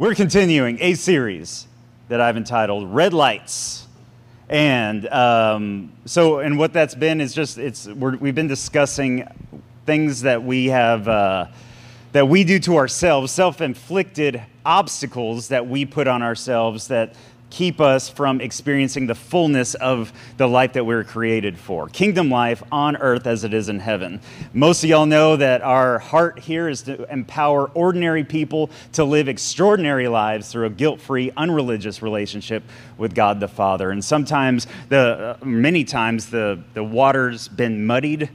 [0.00, 1.66] We're continuing a series
[2.08, 3.86] that I've entitled Red Lights.
[4.48, 9.28] And um, so, and what that's been is just, it's, we have been discussing
[9.84, 11.48] things that we have, uh,
[12.12, 17.14] that we do to ourselves, self inflicted obstacles that we put on ourselves that
[17.50, 21.88] keep us from experiencing the fullness of the life that we were created for.
[21.88, 24.20] Kingdom life on earth as it is in heaven.
[24.52, 29.28] Most of y'all know that our heart here is to empower ordinary people to live
[29.28, 32.62] extraordinary lives through a guilt free, unreligious relationship
[32.96, 33.90] with God the Father.
[33.90, 38.30] And sometimes, the, uh, many times, the, the water's been muddied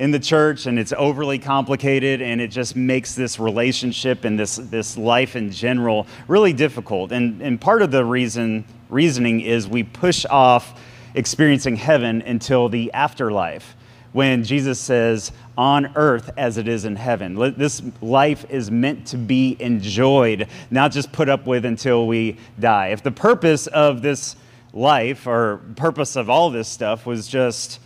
[0.00, 4.56] in the church and it's overly complicated and it just makes this relationship and this,
[4.56, 7.12] this life in general really difficult.
[7.12, 10.80] And, and part of the reason, reasoning is we push off
[11.14, 13.76] experiencing heaven until the afterlife
[14.12, 17.34] when Jesus says, on earth as it is in heaven.
[17.56, 22.88] This life is meant to be enjoyed, not just put up with until we die.
[22.88, 24.34] If the purpose of this
[24.72, 27.80] life or purpose of all this stuff was just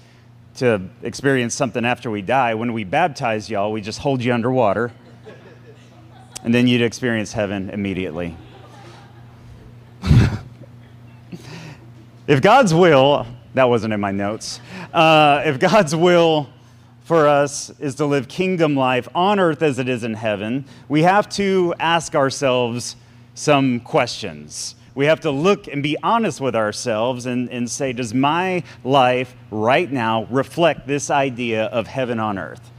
[0.57, 2.55] to experience something after we die.
[2.55, 4.93] When we baptize y'all, we just hold you underwater,
[6.43, 8.37] and then you'd experience heaven immediately.
[12.27, 14.61] if God's will, that wasn't in my notes,
[14.93, 16.49] uh, if God's will
[17.03, 21.03] for us is to live kingdom life on earth as it is in heaven, we
[21.03, 22.97] have to ask ourselves
[23.35, 28.15] some questions we have to look and be honest with ourselves and, and say, does
[28.15, 32.71] my life right now reflect this idea of heaven on earth?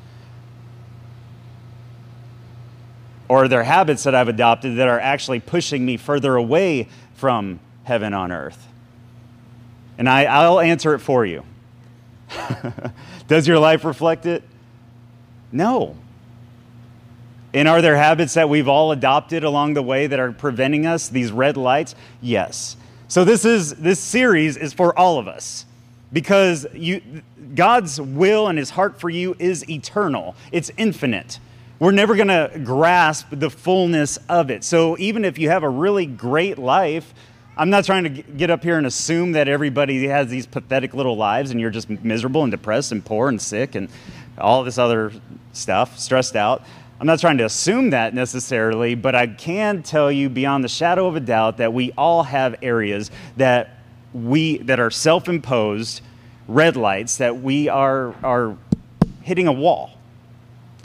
[3.27, 7.59] Or are there habits that I've adopted that are actually pushing me further away from
[7.83, 8.67] heaven on earth?
[9.97, 11.43] And I, I'll answer it for you.
[13.27, 14.43] Does your life reflect it?
[15.51, 15.95] No.
[17.55, 21.07] And are there habits that we've all adopted along the way that are preventing us,
[21.07, 21.95] these red lights?
[22.21, 22.75] Yes.
[23.07, 25.65] So this is this series is for all of us
[26.11, 27.01] because you
[27.55, 30.35] God's will and his heart for you is eternal.
[30.51, 31.39] It's infinite.
[31.79, 34.65] We're never going to grasp the fullness of it.
[34.65, 37.13] So even if you have a really great life,
[37.55, 41.15] I'm not trying to get up here and assume that everybody has these pathetic little
[41.15, 43.87] lives and you're just miserable and depressed and poor and sick and
[44.37, 45.13] all this other
[45.53, 46.63] stuff, stressed out.
[46.99, 51.07] I'm not trying to assume that necessarily, but I can tell you beyond the shadow
[51.07, 53.79] of a doubt that we all have areas that
[54.13, 56.01] we that are self-imposed
[56.47, 58.55] red lights that we are are
[59.21, 59.91] hitting a wall.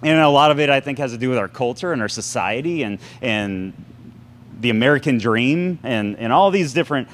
[0.02, 2.08] And a lot of it I think has to do with our culture and our
[2.08, 3.72] society and and
[4.60, 7.08] the American dream and, and all these different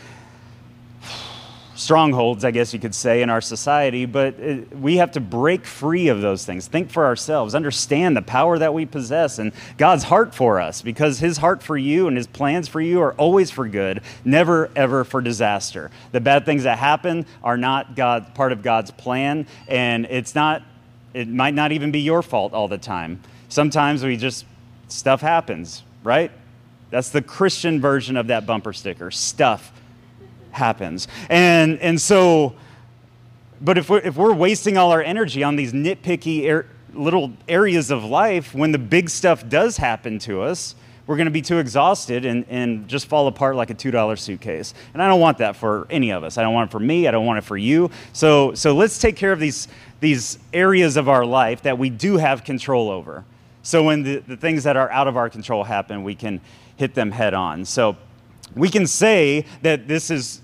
[1.76, 5.64] strongholds, I guess you could say, in our society, but it, we have to break
[5.64, 6.66] free of those things.
[6.66, 11.18] Think for ourselves, understand the power that we possess and God's heart for us, because
[11.18, 15.04] His heart for you and His plans for you are always for good, never ever
[15.04, 15.90] for disaster.
[16.12, 20.62] The bad things that happen are not God, part of God's plan, and it's not,
[21.14, 23.20] it might not even be your fault all the time.
[23.48, 24.44] Sometimes we just,
[24.88, 26.32] stuff happens, right?
[26.90, 29.10] That's the Christian version of that bumper sticker.
[29.10, 29.72] Stuff
[30.56, 31.08] happens.
[31.30, 32.54] And, and so,
[33.60, 37.90] but if we're, if we're wasting all our energy on these nitpicky er, little areas
[37.90, 40.74] of life, when the big stuff does happen to us,
[41.06, 44.74] we're going to be too exhausted and, and just fall apart like a $2 suitcase.
[44.92, 46.36] And I don't want that for any of us.
[46.36, 47.06] I don't want it for me.
[47.06, 47.90] I don't want it for you.
[48.12, 49.68] So, so let's take care of these,
[50.00, 53.24] these areas of our life that we do have control over.
[53.62, 56.40] So when the, the things that are out of our control happen, we can
[56.76, 57.64] hit them head on.
[57.64, 57.96] So
[58.56, 60.40] we can say that this is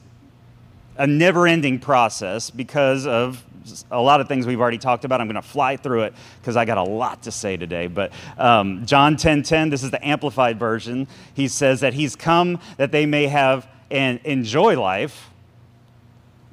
[0.97, 3.45] a never ending process because of
[3.91, 5.21] a lot of things we've already talked about.
[5.21, 7.87] I'm going to fly through it because I got a lot to say today.
[7.87, 11.07] But um, John 10 10, this is the amplified version.
[11.35, 15.31] He says that he's come that they may have and enjoy life.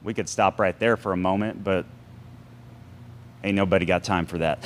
[0.04, 1.86] We could stop right there for a moment, but
[3.44, 4.64] ain't nobody got time for that.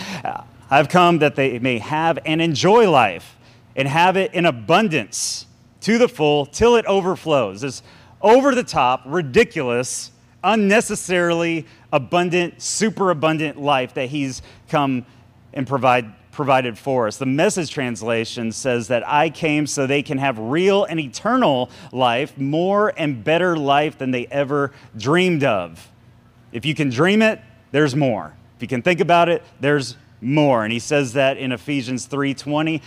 [0.70, 3.38] I've come that they may have and enjoy life
[3.76, 5.46] and have it in abundance
[5.82, 7.62] to the full till it overflows.
[7.62, 7.84] This
[8.24, 10.10] over the top, ridiculous,
[10.44, 15.06] unnecessarily abundant, super abundant life that he's come
[15.54, 17.18] and provide, provided for us.
[17.18, 22.38] The message translation says that I came so they can have real and eternal life,
[22.38, 25.92] more and better life than they ever dreamed of.
[26.52, 27.40] If you can dream it,
[27.72, 28.34] there's more.
[28.56, 30.64] If you can think about it, there's more.
[30.64, 32.82] And he says that in Ephesians 3:20.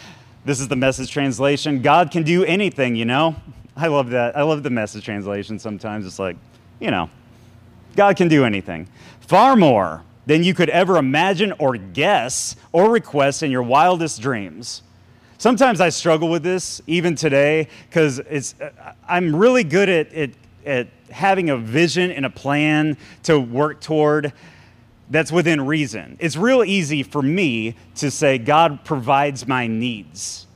[0.45, 1.83] This is the message translation.
[1.83, 3.35] God can do anything, you know.
[3.79, 4.37] I love that.
[4.37, 6.07] I love the message translation sometimes.
[6.07, 6.37] It's like,
[6.81, 7.11] you know,
[7.95, 8.89] God can do anything.
[9.21, 14.83] Far more than you could ever imagine or guess or request in your wildest dreams.
[15.39, 20.31] Sometimes I struggle with this, even today, because it's uh, I'm really good at, at,
[20.65, 24.33] at having a vision and a plan to work toward
[25.11, 26.17] that's within reason.
[26.19, 30.47] It's real easy for me to say God provides my needs.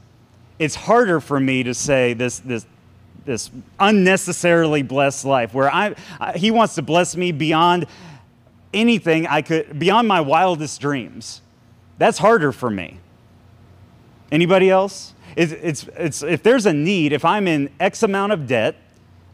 [0.58, 2.66] It's harder for me to say this, this,
[3.30, 7.86] this unnecessarily blessed life where I, I, He wants to bless me beyond
[8.74, 11.40] anything I could, beyond my wildest dreams.
[11.98, 12.98] That's harder for me.
[14.32, 15.14] Anybody else?
[15.36, 18.74] It's, it's, it's, if there's a need, if I'm in X amount of debt,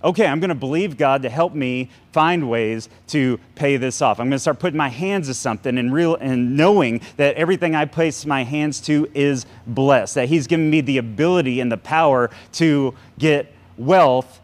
[0.04, 4.20] okay, I'm going to believe God to help me find ways to pay this off.
[4.20, 7.74] I'm going to start putting my hands to something and real and knowing that everything
[7.74, 10.16] I place my hands to is blessed.
[10.16, 14.40] That He's given me the ability and the power to get wealth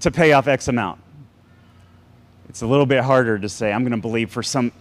[0.00, 1.00] to pay off X amount.
[2.48, 4.72] It's a little bit harder to say I'm going to believe for some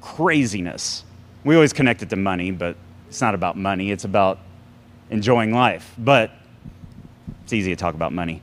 [0.00, 1.04] craziness.
[1.44, 2.76] We always connect it to money, but
[3.08, 3.90] it's not about money.
[3.90, 4.38] It's about
[5.10, 5.92] enjoying life.
[5.98, 6.30] But
[7.42, 8.42] it's easy to talk about money.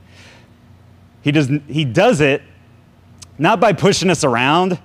[1.22, 2.42] He does, he does it
[3.38, 4.78] not by pushing us around,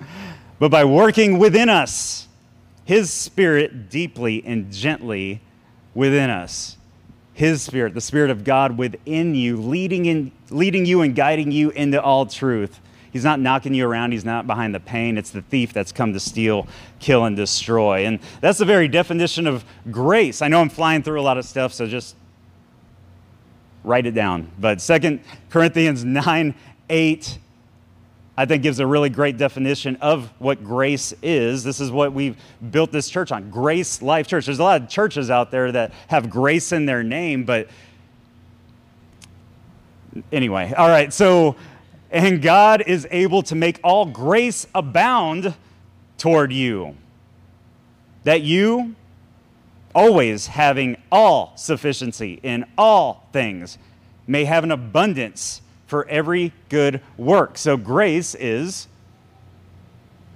[0.58, 2.28] but by working within us,
[2.84, 5.42] His Spirit deeply and gently
[5.94, 6.76] within us.
[7.36, 11.68] His Spirit, the Spirit of God within you, leading, in, leading you and guiding you
[11.68, 12.80] into all truth.
[13.12, 14.12] He's not knocking you around.
[14.12, 15.18] He's not behind the pain.
[15.18, 16.66] It's the thief that's come to steal,
[16.98, 18.06] kill, and destroy.
[18.06, 20.40] And that's the very definition of grace.
[20.40, 22.16] I know I'm flying through a lot of stuff, so just
[23.84, 24.50] write it down.
[24.58, 26.54] But Second Corinthians 9
[26.88, 27.38] 8,
[28.38, 31.64] I think, gives a really great definition of what grace is.
[31.64, 32.36] This is what we've
[32.70, 34.44] built this church on Grace Life Church.
[34.44, 37.68] There's a lot of churches out there that have grace in their name, but
[40.30, 41.56] anyway, all right, so,
[42.10, 45.54] and God is able to make all grace abound
[46.18, 46.94] toward you,
[48.24, 48.94] that you,
[49.94, 53.78] always having all sufficiency in all things,
[54.26, 57.58] may have an abundance for every good work.
[57.58, 58.88] So grace is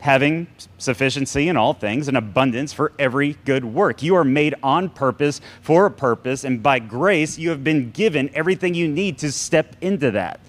[0.00, 0.46] having
[0.78, 4.02] sufficiency in all things, an abundance for every good work.
[4.02, 8.30] You are made on purpose for a purpose, and by grace, you have been given
[8.34, 10.40] everything you need to step into that.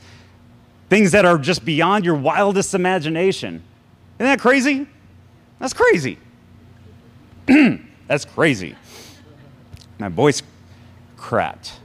[0.90, 3.62] Things that are just beyond your wildest imagination.
[4.20, 4.88] Isn't that crazy?
[5.60, 6.18] That's crazy.
[8.08, 8.76] That's crazy.
[10.00, 10.42] My voice
[11.18, 11.81] cracked.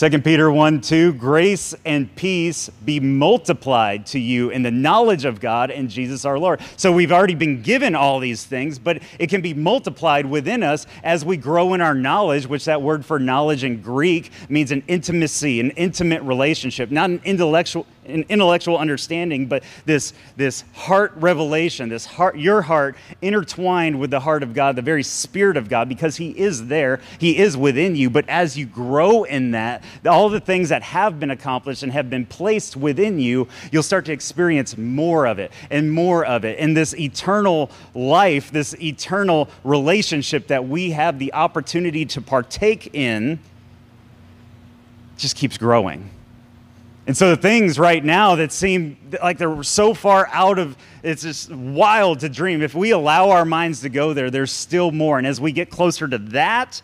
[0.00, 5.40] 2 Peter 1 2, grace and peace be multiplied to you in the knowledge of
[5.40, 6.62] God and Jesus our Lord.
[6.78, 10.86] So we've already been given all these things, but it can be multiplied within us
[11.04, 14.82] as we grow in our knowledge, which that word for knowledge in Greek means an
[14.88, 21.88] intimacy, an intimate relationship, not an intellectual an intellectual understanding, but this, this heart revelation,
[21.88, 25.88] this heart, your heart intertwined with the heart of God, the very Spirit of God,
[25.88, 28.08] because He is there, He is within you.
[28.08, 32.08] But as you grow in that, all the things that have been accomplished and have
[32.08, 36.58] been placed within you, you'll start to experience more of it and more of it.
[36.58, 43.38] And this eternal life, this eternal relationship that we have the opportunity to partake in,
[45.18, 46.08] just keeps growing
[47.10, 51.22] and so the things right now that seem like they're so far out of it's
[51.22, 52.62] just wild to dream.
[52.62, 55.18] If we allow our minds to go there, there's still more.
[55.18, 56.80] And as we get closer to that,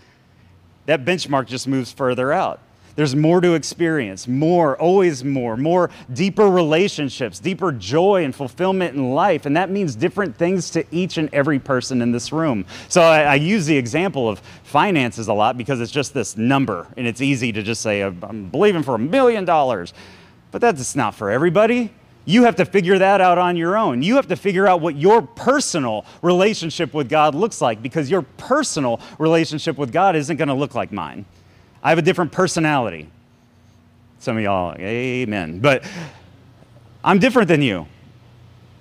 [0.87, 2.59] that benchmark just moves further out.
[2.97, 9.11] There's more to experience, more, always more, more deeper relationships, deeper joy and fulfillment in
[9.13, 9.45] life.
[9.45, 12.65] And that means different things to each and every person in this room.
[12.89, 16.89] So I, I use the example of finances a lot because it's just this number
[16.97, 19.93] and it's easy to just say, I'm believing for a million dollars.
[20.51, 21.93] But that's not for everybody.
[22.25, 24.03] You have to figure that out on your own.
[24.03, 28.23] You have to figure out what your personal relationship with God looks like because your
[28.23, 31.25] personal relationship with God isn't going to look like mine.
[31.83, 33.09] I have a different personality.
[34.19, 35.61] Some of y'all, amen.
[35.61, 35.85] But
[37.05, 37.87] I'm different than you.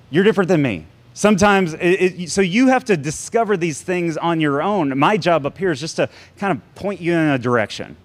[0.09, 0.87] You're different than me.
[1.13, 4.97] Sometimes, it, it, so you have to discover these things on your own.
[4.97, 7.95] My job up here is just to kind of point you in a direction.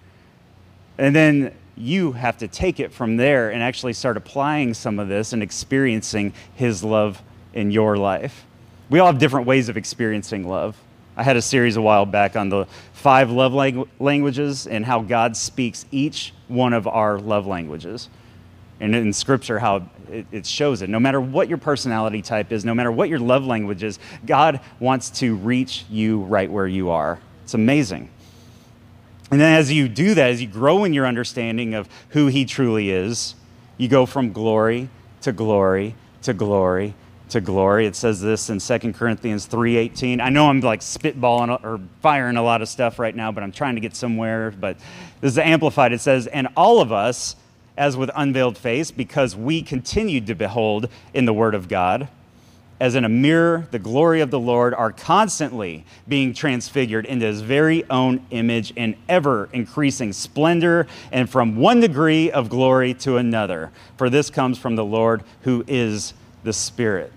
[0.99, 5.09] And then you have to take it from there and actually start applying some of
[5.09, 7.23] this and experiencing His love
[7.55, 8.45] in your life.
[8.91, 10.77] We all have different ways of experiencing love.
[11.17, 15.01] I had a series a while back on the five love langu- languages and how
[15.01, 18.09] God speaks each one of our love languages.
[18.81, 20.89] And in Scripture, how it, it shows it.
[20.89, 24.61] No matter what your personality type is, no matter what your love language is, God
[24.79, 27.19] wants to reach you right where you are.
[27.45, 28.11] It's amazing.
[29.31, 32.45] And then as you do that, as you grow in your understanding of who He
[32.45, 33.35] truly is,
[33.77, 34.89] you go from glory
[35.23, 36.95] to glory to glory
[37.29, 37.87] to glory.
[37.87, 40.21] It says this in 2 Corinthians 3:18.
[40.21, 43.53] I know I'm like spitballing or firing a lot of stuff right now, but I'm
[43.53, 44.77] trying to get somewhere, but
[45.21, 45.93] this is amplified.
[45.93, 47.37] It says, "And all of us
[47.77, 52.09] as with unveiled face because we continued to behold in the word of God
[52.81, 57.43] as in a mirror the glory of the Lord are constantly being transfigured into his
[57.43, 63.71] very own image in ever increasing splendor and from one degree of glory to another.
[63.99, 67.13] For this comes from the Lord who is the Spirit.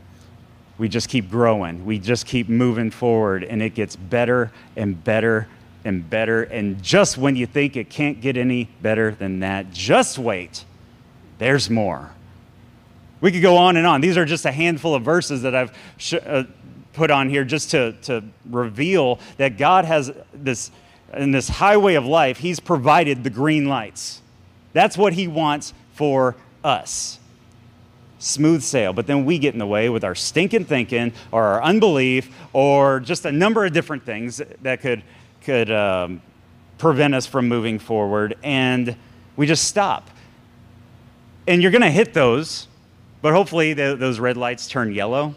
[0.77, 5.47] We just keep growing, we just keep moving forward, and it gets better and better
[5.85, 6.43] and better.
[6.43, 10.65] And just when you think it can't get any better than that, just wait.
[11.37, 12.11] There's more.
[13.23, 14.01] We could go on and on.
[14.01, 16.43] These are just a handful of verses that I've sh- uh,
[16.91, 20.71] put on here just to, to reveal that God has this,
[21.13, 24.21] in this highway of life, He's provided the green lights.
[24.73, 27.17] That's what He wants for us.
[28.19, 28.91] Smooth sail.
[28.91, 32.99] But then we get in the way with our stinking thinking or our unbelief or
[32.99, 35.01] just a number of different things that could,
[35.43, 36.21] could um,
[36.77, 38.35] prevent us from moving forward.
[38.43, 38.97] And
[39.37, 40.09] we just stop.
[41.47, 42.67] And you're going to hit those
[43.23, 45.33] but hopefully, the, those red lights turn yellow,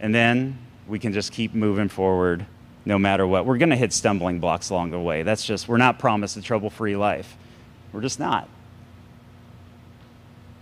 [0.00, 0.56] and then
[0.88, 2.46] we can just keep moving forward
[2.86, 3.44] no matter what.
[3.44, 5.22] We're going to hit stumbling blocks along the way.
[5.22, 7.36] That's just, we're not promised a trouble free life.
[7.92, 8.48] We're just not.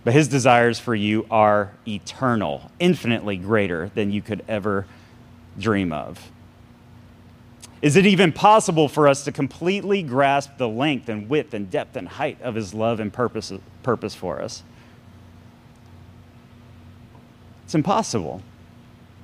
[0.03, 4.85] But his desires for you are eternal, infinitely greater than you could ever
[5.57, 6.31] dream of.
[7.81, 11.95] Is it even possible for us to completely grasp the length and width and depth
[11.95, 14.63] and height of his love and purpose, purpose for us?
[17.73, 18.39] It's impossible.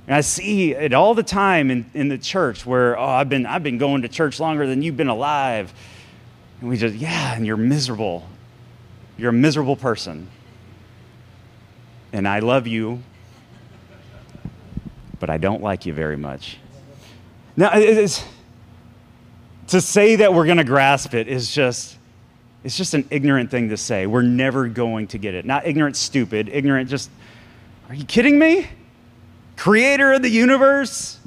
[0.08, 3.46] And I see it all the time in, in the church where, oh, I've been,
[3.46, 5.72] I've been going to church longer than you've been alive.
[6.60, 8.27] And we just, yeah, and you're miserable.
[9.20, 10.29] You're a miserable person.
[12.12, 13.03] And I love you,
[15.20, 16.58] but I don't like you very much.
[17.56, 18.25] Now, it's,
[19.68, 22.00] to say that we're going to grasp it is just,
[22.63, 24.08] it's just an ignorant thing to say.
[24.08, 25.46] We're never going to get it.
[25.46, 27.12] Not ignorant, stupid, ignorant, just
[27.89, 28.69] are you kidding me?
[29.58, 31.19] Creator of the universe,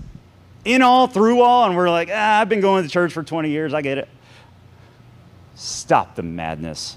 [0.65, 3.51] in all, through all, and we're like, ah, I've been going to church for 20
[3.51, 4.09] years, I get it.
[5.57, 6.97] Stop the madness.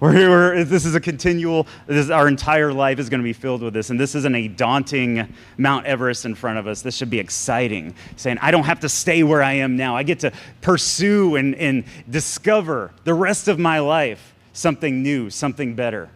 [0.00, 3.62] We're, we're, this is a continual, this, our entire life is going to be filled
[3.62, 3.90] with this.
[3.90, 6.82] And this isn't a daunting Mount Everest in front of us.
[6.82, 9.96] This should be exciting, saying, I don't have to stay where I am now.
[9.96, 15.76] I get to pursue and, and discover the rest of my life something new, something
[15.76, 16.10] better.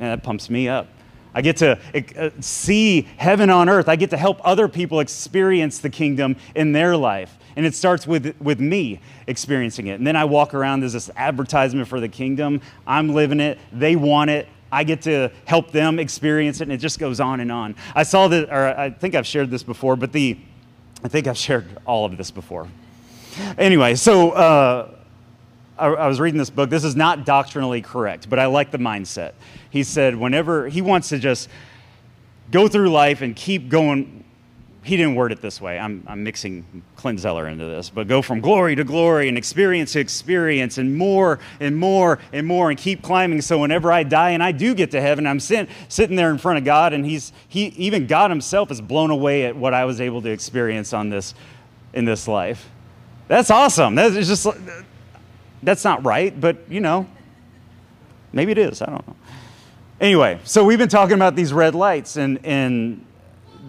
[0.00, 0.88] And that pumps me up.
[1.34, 3.88] I get to uh, see heaven on earth.
[3.88, 7.36] I get to help other people experience the kingdom in their life.
[7.56, 9.94] And it starts with, with me experiencing it.
[9.94, 12.60] And then I walk around, there's this advertisement for the kingdom.
[12.86, 13.58] I'm living it.
[13.72, 14.48] They want it.
[14.72, 16.64] I get to help them experience it.
[16.64, 17.74] And it just goes on and on.
[17.94, 20.38] I saw that, or I think I've shared this before, but the,
[21.04, 22.68] I think I've shared all of this before.
[23.58, 24.94] Anyway, so uh,
[25.80, 26.70] I, was reading this book.
[26.70, 29.32] This is not doctrinally correct, but I like the mindset.
[29.70, 31.48] He said, whenever he wants to just
[32.50, 34.24] go through life and keep going,
[34.82, 35.78] he didn't word it this way.
[35.78, 39.92] I'm, I'm mixing Clint Zeller into this, but go from glory to glory and experience
[39.92, 43.42] to experience and more and more and more and keep climbing.
[43.42, 46.38] So whenever I die and I do get to heaven, I'm sit, sitting there in
[46.38, 49.84] front of God, and he's he even God Himself is blown away at what I
[49.84, 51.34] was able to experience on this
[51.92, 52.70] in this life.
[53.28, 53.94] That's awesome.
[53.94, 54.46] That's just
[55.62, 57.06] that's not right, but you know,
[58.32, 58.82] maybe it is.
[58.82, 59.16] I don't know.
[60.00, 63.04] Anyway, so we've been talking about these red lights, and in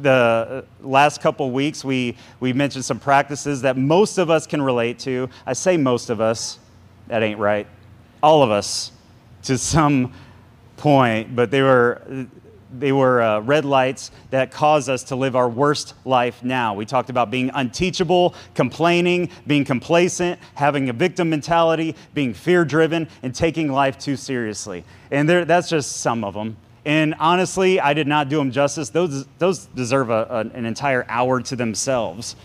[0.02, 4.62] the uh, last couple weeks, we, we mentioned some practices that most of us can
[4.62, 5.30] relate to.
[5.46, 6.60] I say most of us,
[7.08, 7.68] that ain't right.
[8.24, 8.92] All of us
[9.44, 10.14] to some
[10.78, 12.28] point, but they were
[12.78, 16.74] they were uh, red lights that cause us to live our worst life now.
[16.74, 23.08] We talked about being unteachable, complaining, being complacent, having a victim mentality, being fear driven,
[23.24, 24.84] and taking life too seriously.
[25.12, 26.58] And there, that's just some of them.
[26.86, 28.90] And honestly, I did not do them justice.
[28.90, 32.36] Those, those deserve a, a, an entire hour to themselves.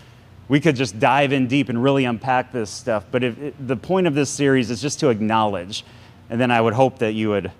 [0.47, 3.05] We could just dive in deep and really unpack this stuff.
[3.09, 5.83] But if, the point of this series is just to acknowledge,
[6.29, 7.51] and then I would hope that you would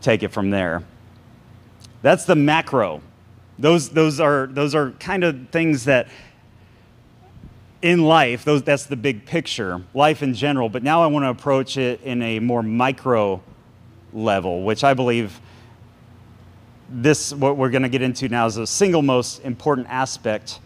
[0.00, 0.82] take it from there.
[2.02, 3.02] That's the macro.
[3.58, 6.08] Those, those, are, those are kind of things that
[7.82, 10.68] in life, those, that's the big picture, life in general.
[10.68, 13.42] But now I want to approach it in a more micro
[14.12, 15.40] level, which I believe
[16.88, 20.60] this, what we're going to get into now, is the single most important aspect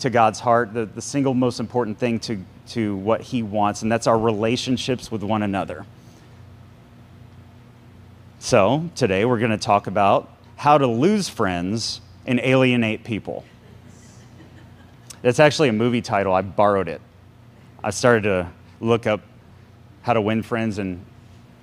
[0.00, 3.90] to God's heart, the, the single most important thing to, to what He wants, and
[3.90, 5.84] that's our relationships with one another.
[8.38, 13.44] So, today we're going to talk about How to Lose Friends and Alienate People.
[15.22, 16.34] That's actually a movie title.
[16.34, 17.00] I borrowed it.
[17.82, 18.50] I started to
[18.80, 19.20] look up
[20.02, 21.04] how to win friends and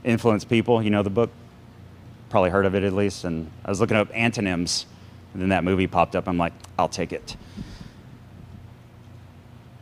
[0.06, 0.82] influence people.
[0.82, 1.30] You know the book?
[2.30, 3.25] Probably heard of it at least.
[3.25, 4.86] And I was looking up antonyms,
[5.34, 6.30] and then that movie popped up.
[6.30, 7.36] I'm like, I'll take it.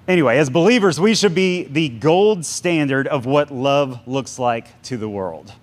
[0.07, 4.97] Anyway, as believers, we should be the gold standard of what love looks like to
[4.97, 5.53] the world.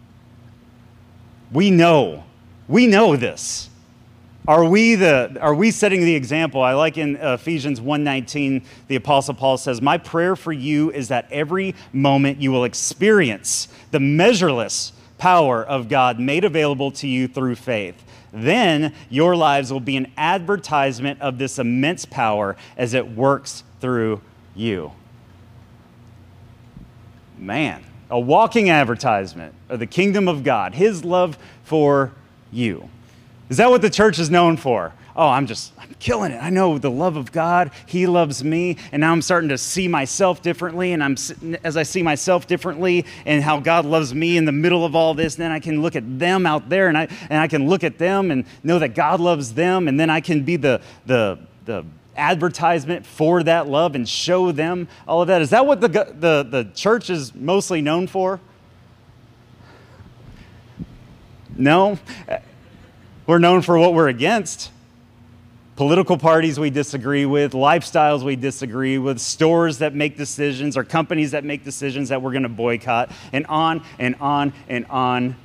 [1.51, 2.23] We know,
[2.71, 3.69] we know this.
[4.47, 6.63] Are we, the, are we setting the example?
[6.63, 11.27] I like in Ephesians 1:19, the Apostle Paul says, My prayer for you is that
[11.31, 17.57] every moment you will experience the measureless power of God made available to you through
[17.57, 18.03] faith.
[18.33, 24.21] Then your lives will be an advertisement of this immense power as it works through
[24.55, 24.93] you.
[27.37, 32.13] Man, a walking advertisement of the kingdom of God, His love for
[32.53, 32.89] you.
[33.49, 34.93] Is that what the church is known for?
[35.17, 36.43] Oh, I'm just, I'm killing it.
[36.43, 37.73] I know the love of God.
[37.87, 38.77] He loves me.
[38.93, 40.93] And now I'm starting to see myself differently.
[40.93, 41.17] And I'm,
[41.65, 45.15] as I see myself differently and how God loves me in the middle of all
[45.15, 47.83] this, then I can look at them out there and I, and I can look
[47.83, 49.89] at them and know that God loves them.
[49.89, 51.85] And then I can be the, the, the
[52.17, 55.43] advertisement for that love and show them all of that.
[55.43, 58.41] Is that what the, the, the church is mostly known for?
[61.61, 61.99] No.
[63.27, 64.71] We're known for what we're against
[65.77, 71.31] political parties we disagree with, lifestyles we disagree with, stores that make decisions, or companies
[71.31, 75.37] that make decisions that we're going to boycott, and on and on and on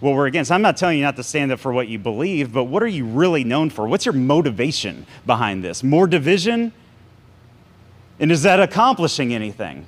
[0.00, 0.50] what we're against.
[0.52, 2.88] I'm not telling you not to stand up for what you believe, but what are
[2.88, 3.86] you really known for?
[3.86, 5.82] What's your motivation behind this?
[5.82, 6.72] More division?
[8.20, 9.86] And is that accomplishing anything?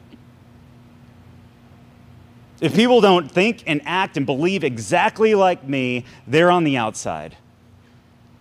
[2.61, 7.37] If people don't think and act and believe exactly like me, they're on the outside.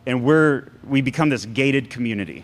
[0.05, 2.43] And we're, we become this gated community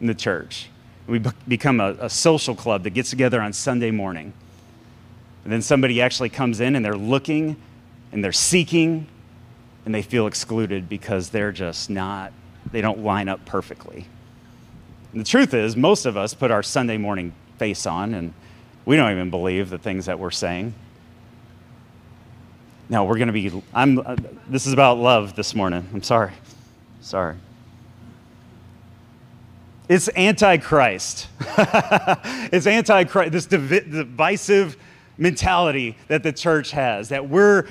[0.00, 0.68] in the church.
[1.06, 4.34] We become a, a social club that gets together on Sunday morning.
[5.44, 7.56] And then somebody actually comes in and they're looking
[8.12, 9.06] and they're seeking
[9.86, 12.32] and they feel excluded because they're just not,
[12.70, 14.06] they don't line up perfectly.
[15.12, 18.34] And the truth is, most of us put our Sunday morning face on and
[18.84, 20.74] we don't even believe the things that we're saying.
[22.88, 24.16] No, we're going to be, I'm, uh,
[24.48, 25.86] this is about love this morning.
[25.92, 26.32] I'm sorry.
[27.00, 27.36] Sorry.
[29.88, 31.28] It's antichrist.
[31.40, 34.76] it's antichrist, this div- divisive
[35.18, 37.66] mentality that the church has that we're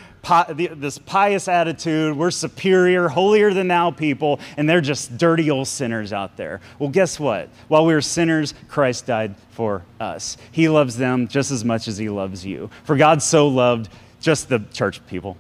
[0.50, 6.12] this pious attitude, we're superior, holier than thou people, and they're just dirty old sinners
[6.12, 6.60] out there.
[6.80, 7.48] Well, guess what?
[7.70, 10.38] While we were sinners, Christ died for us.
[10.52, 12.70] He loves them just as much as he loves you.
[12.84, 15.38] For God so loved just the church people.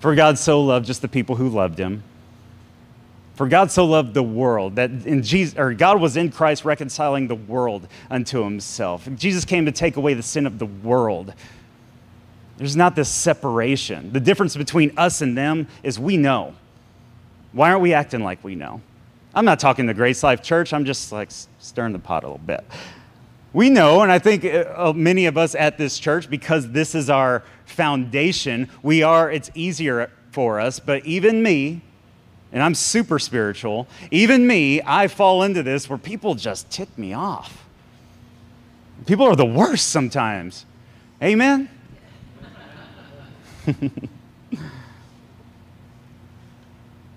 [0.00, 2.02] For God so loved just the people who loved him.
[3.34, 7.26] For God so loved the world that in Jesus, or God was in Christ reconciling
[7.26, 9.08] the world unto himself.
[9.14, 11.32] Jesus came to take away the sin of the world.
[12.58, 14.12] There's not this separation.
[14.12, 16.54] The difference between us and them is we know.
[17.52, 18.82] Why aren't we acting like we know?
[19.34, 22.38] I'm not talking to Grace Life Church, I'm just like stirring the pot a little
[22.38, 22.64] bit.
[23.52, 26.94] We know, and I think uh, uh, many of us at this church, because this
[26.94, 31.80] is our foundation, we are, it's easier for us, but even me,
[32.52, 37.12] and I'm super spiritual, even me, I fall into this where people just tick me
[37.12, 37.66] off.
[39.06, 40.64] People are the worst sometimes.
[41.22, 41.68] Amen?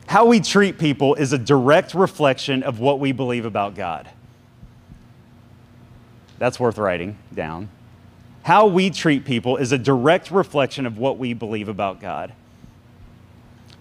[0.07, 4.09] How we treat people is a direct reflection of what we believe about God.
[6.43, 7.69] That's worth writing down.
[8.41, 12.33] How we treat people is a direct reflection of what we believe about God.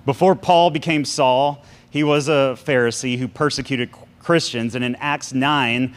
[0.06, 4.76] Before Paul became Saul, he was a Pharisee who persecuted Christians.
[4.76, 5.92] And in Acts 9,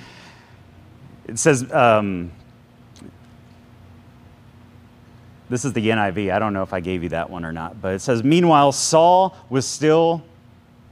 [1.27, 2.31] it says, um,
[5.51, 6.33] this is the NIV.
[6.33, 8.71] I don't know if I gave you that one or not, but it says, Meanwhile,
[8.71, 10.23] Saul was still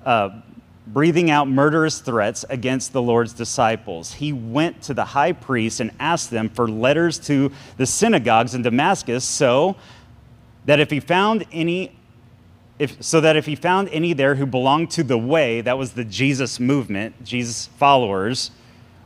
[0.05, 0.39] uh,
[0.87, 4.13] breathing out murderous threats against the Lord's disciples.
[4.13, 8.61] He went to the high priest and asked them for letters to the synagogues in
[8.61, 9.75] Damascus so
[10.65, 11.95] that if he found any
[12.79, 15.93] if, so that if he found any there who belonged to the way, that was
[15.93, 18.49] the Jesus movement, Jesus followers,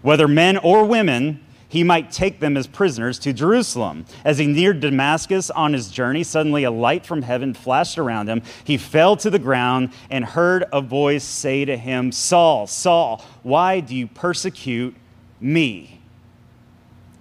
[0.02, 4.06] whether men or women, he might take them as prisoners to Jerusalem.
[4.24, 8.42] As he neared Damascus on his journey, suddenly a light from heaven flashed around him.
[8.64, 13.82] He fell to the ground and heard a voice say to him, Saul, Saul, why
[13.82, 14.96] do you persecute
[15.42, 16.00] me?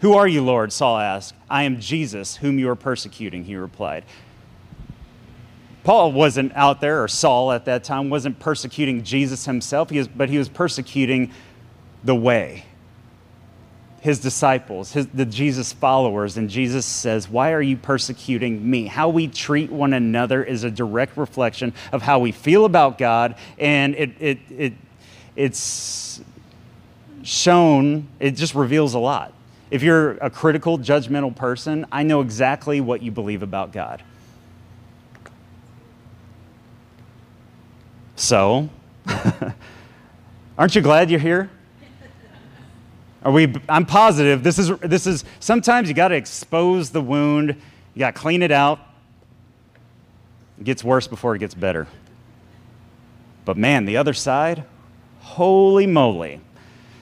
[0.01, 0.73] Who are you, Lord?
[0.73, 1.35] Saul asked.
[1.51, 4.05] I am Jesus, whom you are persecuting, he replied.
[5.85, 10.37] Paul wasn't out there, or Saul at that time, wasn't persecuting Jesus himself, but he
[10.37, 11.33] was persecuting
[12.03, 12.65] the way,
[14.07, 16.37] his disciples, his, the Jesus followers.
[16.37, 18.87] And Jesus says, Why are you persecuting me?
[18.87, 23.35] How we treat one another is a direct reflection of how we feel about God,
[23.59, 24.73] and it, it, it,
[25.35, 26.21] it's
[27.25, 29.33] shown, it just reveals a lot.
[29.73, 34.05] If you're a critical, judgmental person, I know exactly what you believe about God.
[38.15, 38.69] So,
[40.57, 41.51] aren't you glad you're here?
[43.27, 47.57] Are we I'm positive this is this is sometimes you got to expose the wound,
[47.93, 48.79] you got to clean it out.
[50.61, 51.89] It gets worse before it gets better.
[53.45, 54.63] But man, the other side,
[55.19, 56.41] holy moly.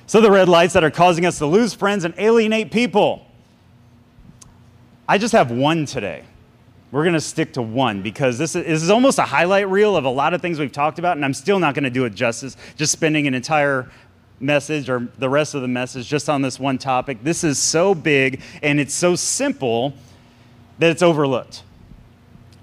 [0.07, 3.27] So the red lights that are causing us to lose friends and alienate people.
[5.07, 6.25] I just have one today.
[6.91, 9.97] We're going to stick to one because this is, this is almost a highlight reel
[9.97, 12.05] of a lot of things we've talked about, and I'm still not going to do
[12.05, 13.91] it justice, just spending an entire
[14.45, 17.23] message or the rest of the message just on this one topic.
[17.23, 19.95] This is so big and it's so simple
[20.79, 21.63] that it's overlooked.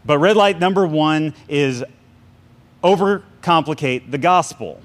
[0.06, 1.84] But red light number one is
[2.84, 4.82] overcomplicate the gospel.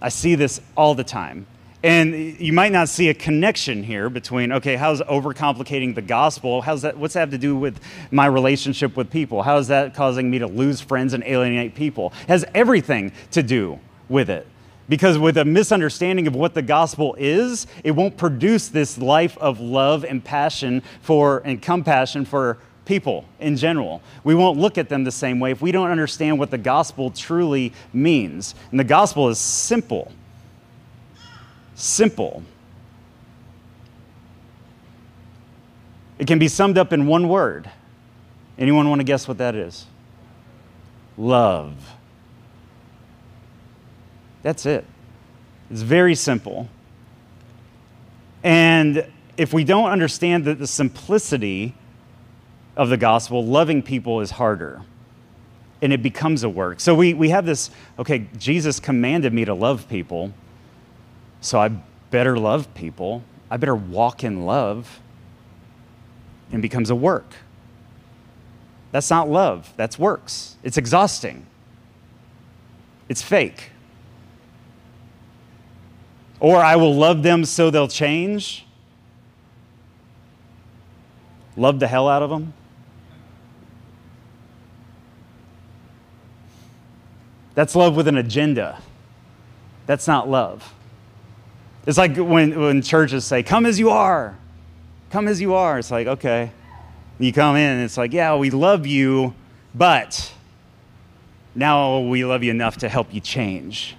[0.00, 1.46] I see this all the time.
[1.84, 6.62] And you might not see a connection here between, okay, how's overcomplicating the gospel?
[6.62, 7.80] How's that, what's that have to do with
[8.12, 9.42] my relationship with people?
[9.42, 12.12] How is that causing me to lose friends and alienate people?
[12.22, 14.46] It has everything to do with it.
[14.88, 19.60] Because with a misunderstanding of what the gospel is, it won't produce this life of
[19.60, 24.02] love and passion for and compassion for people in general.
[24.24, 27.10] We won't look at them the same way if we don't understand what the gospel
[27.10, 28.54] truly means.
[28.70, 30.12] And the gospel is simple
[31.82, 32.42] simple.
[36.18, 37.70] It can be summed up in one word.
[38.58, 39.86] Anyone want to guess what that is?
[41.16, 41.74] Love.
[44.42, 44.84] That's it.
[45.70, 46.68] It's very simple.
[48.42, 51.74] And if we don't understand that the simplicity
[52.76, 54.82] of the gospel, loving people is harder.
[55.80, 56.80] And it becomes a work.
[56.80, 60.32] So we, we have this okay, Jesus commanded me to love people.
[61.40, 61.68] So I
[62.10, 63.22] better love people.
[63.50, 65.00] I better walk in love.
[66.52, 67.34] And becomes a work.
[68.92, 70.56] That's not love, that's works.
[70.62, 71.46] It's exhausting,
[73.08, 73.70] it's fake.
[76.42, 78.66] Or I will love them so they'll change.
[81.56, 82.52] Love the hell out of them.
[87.54, 88.82] That's love with an agenda.
[89.86, 90.74] That's not love.
[91.86, 94.36] It's like when, when churches say, Come as you are.
[95.10, 95.78] Come as you are.
[95.78, 96.50] It's like, okay.
[97.20, 99.32] You come in it's like, Yeah, we love you,
[99.76, 100.32] but
[101.54, 103.94] now we love you enough to help you change.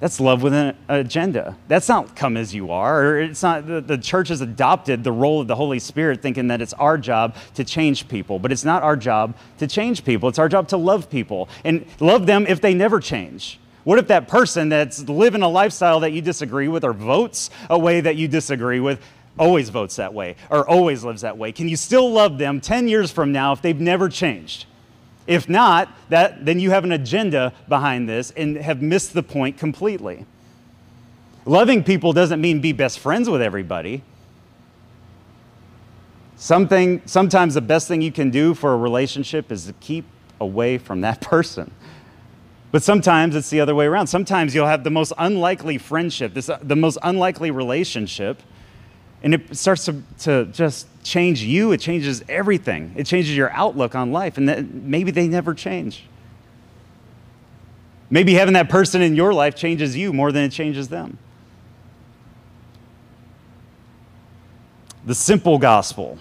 [0.00, 1.58] That's love with an agenda.
[1.68, 3.04] That's not come as you are.
[3.04, 6.48] Or it's not the, the church has adopted the role of the Holy Spirit, thinking
[6.48, 8.38] that it's our job to change people.
[8.38, 10.30] But it's not our job to change people.
[10.30, 13.60] It's our job to love people and love them if they never change.
[13.84, 17.78] What if that person that's living a lifestyle that you disagree with or votes a
[17.78, 19.02] way that you disagree with
[19.38, 21.52] always votes that way or always lives that way?
[21.52, 24.64] Can you still love them 10 years from now if they've never changed?
[25.30, 29.58] If not, that, then you have an agenda behind this and have missed the point
[29.58, 30.26] completely.
[31.46, 34.02] Loving people doesn't mean be best friends with everybody.
[36.34, 40.04] Something, sometimes the best thing you can do for a relationship is to keep
[40.40, 41.70] away from that person.
[42.72, 44.08] But sometimes it's the other way around.
[44.08, 48.42] Sometimes you'll have the most unlikely friendship, this, uh, the most unlikely relationship,
[49.22, 51.72] and it starts to, to just change you.
[51.72, 52.92] It changes everything.
[52.96, 56.04] It changes your outlook on life, and maybe they never change.
[58.08, 61.18] Maybe having that person in your life changes you more than it changes them.
[65.06, 66.18] The simple gospel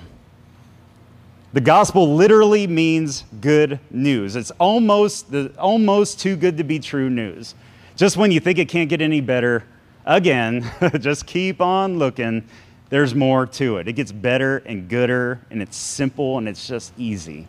[1.51, 4.35] the gospel literally means good news.
[4.35, 7.55] It's almost, the, almost too good to be true news.
[7.95, 9.63] Just when you think it can't get any better,
[10.05, 12.47] again, just keep on looking.
[12.89, 13.87] There's more to it.
[13.87, 17.47] It gets better and gooder, and it's simple and it's just easy.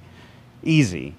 [0.62, 1.14] Easy.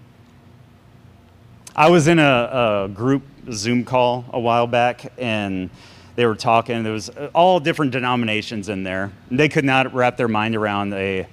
[1.75, 5.69] I was in a, a group Zoom call a while back, and
[6.15, 6.83] they were talking.
[6.83, 9.11] There was uh, all different denominations in there.
[9.31, 11.27] They could not wrap their mind around a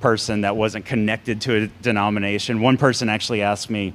[0.00, 2.60] person that wasn't connected to a denomination.
[2.60, 3.94] One person actually asked me,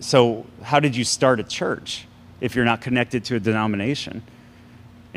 [0.00, 2.06] So, how did you start a church
[2.40, 4.22] if you're not connected to a denomination?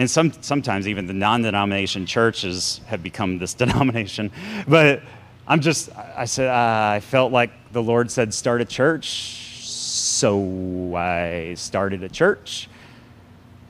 [0.02, 4.32] And some, sometimes even the non denomination churches have become this denomination.
[4.68, 5.04] But
[5.48, 9.60] I'm just, I said, uh, I felt like the Lord said, start a church.
[9.62, 12.68] So I started a church.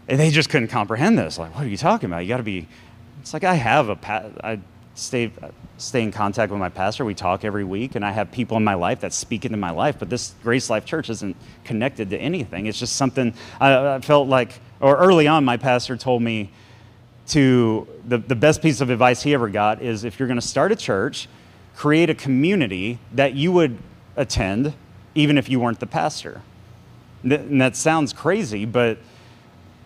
[0.07, 1.37] And they just couldn't comprehend this.
[1.37, 2.19] Like, what are you talking about?
[2.19, 2.65] You got to be,
[3.19, 4.61] it's like I have a, pa- I
[4.95, 5.32] stay,
[5.77, 7.06] stay in contact with my pastor.
[7.06, 9.71] We talk every week, and I have people in my life that speak into my
[9.71, 9.97] life.
[9.99, 12.65] But this Grace Life Church isn't connected to anything.
[12.65, 16.51] It's just something I, I felt like, or early on, my pastor told me
[17.27, 20.45] to, the, the best piece of advice he ever got is if you're going to
[20.45, 21.27] start a church,
[21.75, 23.77] create a community that you would
[24.17, 24.73] attend
[25.15, 26.41] even if you weren't the pastor.
[27.23, 28.97] And that sounds crazy, but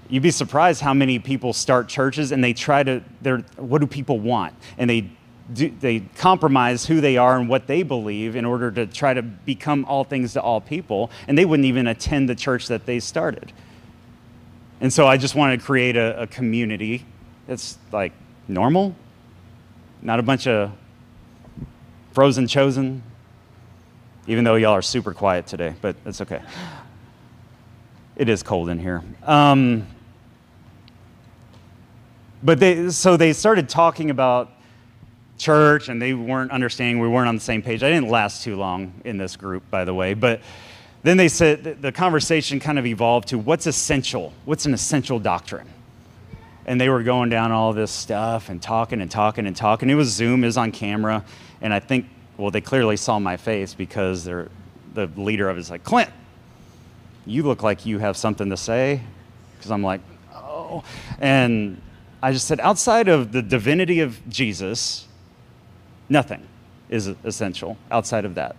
[0.10, 3.88] you'd be surprised how many people start churches and they try to they're what do
[3.88, 4.54] people want?
[4.78, 5.10] And they
[5.54, 9.22] do, they compromise who they are and what they believe in order to try to
[9.22, 13.00] become all things to all people and they wouldn't even attend the church that they
[13.00, 13.52] started.
[14.82, 17.06] And so i just wanted to create a, a community
[17.48, 18.13] that's like
[18.48, 18.96] normal
[20.02, 20.72] not a bunch of
[22.12, 23.02] frozen chosen
[24.28, 26.41] even though y'all are super quiet today but it's okay.
[28.15, 29.04] It is cold in here.
[29.24, 29.88] Um,
[32.45, 34.51] but they, so they started talking about
[35.38, 37.81] church and they weren't understanding, we weren't on the same page.
[37.81, 40.13] I didn't last too long in this group, by the way.
[40.13, 40.41] But
[41.01, 44.31] then they said the conversation kind of evolved to what's essential?
[44.45, 45.67] What's an essential doctrine?
[46.67, 49.89] And they were going down all this stuff and talking and talking and talking.
[49.89, 51.25] It was Zoom, is on camera.
[51.62, 54.49] And I think, well, they clearly saw my face because the
[55.15, 56.10] leader of it is like, Clint,
[57.25, 59.01] you look like you have something to say.
[59.58, 60.01] Because I'm like,
[60.34, 60.84] oh.
[61.19, 61.81] And
[62.21, 65.08] I just said, outside of the divinity of Jesus,
[66.10, 66.47] nothing
[66.89, 68.56] is essential outside of that.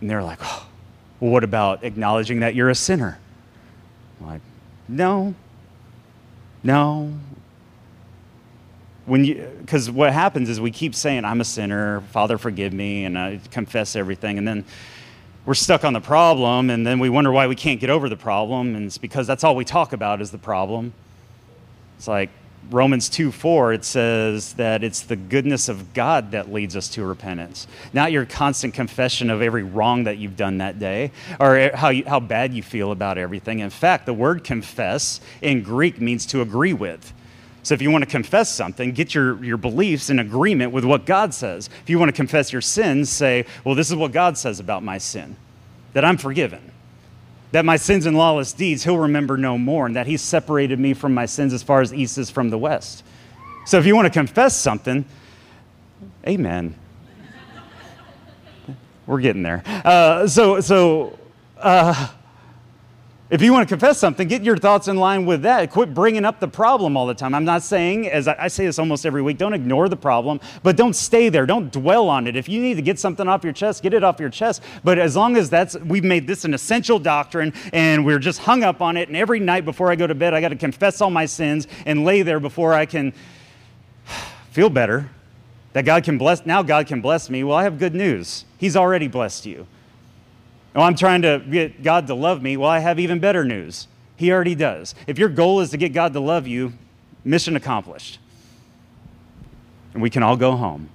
[0.00, 0.66] And they're like, oh,
[1.20, 3.18] well, what about acknowledging that you're a sinner?
[4.20, 4.40] I'm like,
[4.88, 5.34] no,
[6.62, 7.12] no.
[9.06, 13.04] When you, because what happens is we keep saying, I'm a sinner, Father, forgive me,
[13.04, 14.64] and I confess everything, and then
[15.46, 18.16] we're stuck on the problem, and then we wonder why we can't get over the
[18.16, 20.92] problem, and it's because that's all we talk about is the problem.
[21.98, 22.30] It's like
[22.70, 27.04] Romans 2 4, it says that it's the goodness of God that leads us to
[27.04, 31.88] repentance, not your constant confession of every wrong that you've done that day or how,
[31.88, 33.60] you, how bad you feel about everything.
[33.60, 37.12] In fact, the word confess in Greek means to agree with.
[37.62, 41.04] So if you want to confess something, get your, your beliefs in agreement with what
[41.04, 41.68] God says.
[41.82, 44.82] If you want to confess your sins, say, well, this is what God says about
[44.82, 45.36] my sin,
[45.94, 46.72] that I'm forgiven
[47.52, 50.94] that my sins and lawless deeds he'll remember no more, and that he separated me
[50.94, 53.04] from my sins as far as east is from the west.
[53.66, 55.04] So if you want to confess something,
[56.26, 56.74] amen.
[59.06, 59.62] We're getting there.
[59.66, 61.18] Uh, so, so
[61.56, 62.08] uh,
[63.30, 65.70] if you want to confess something, get your thoughts in line with that.
[65.70, 67.34] Quit bringing up the problem all the time.
[67.34, 70.76] I'm not saying, as I, say this almost every week, don't ignore the problem, but
[70.76, 71.44] don't stay there.
[71.44, 72.36] Don't dwell on it.
[72.36, 74.62] If you need to get something off your chest, get it off your chest.
[74.82, 78.64] But as long as that's, we've made this an essential doctrine and we're just hung
[78.64, 81.02] up on it, and every night before I go to bed, I got to confess
[81.02, 83.12] all my sins and lay there before I can
[84.52, 85.10] feel better
[85.74, 87.44] that God can bless, now God can bless me.
[87.44, 88.46] Well, I have good news.
[88.56, 89.66] He's already blessed you.
[90.74, 92.56] Oh, I'm trying to get God to love me.
[92.56, 93.88] Well, I have even better news.
[94.16, 94.94] He already does.
[95.06, 96.72] If your goal is to get God to love you,
[97.24, 98.18] mission accomplished.
[99.94, 100.90] And we can all go home.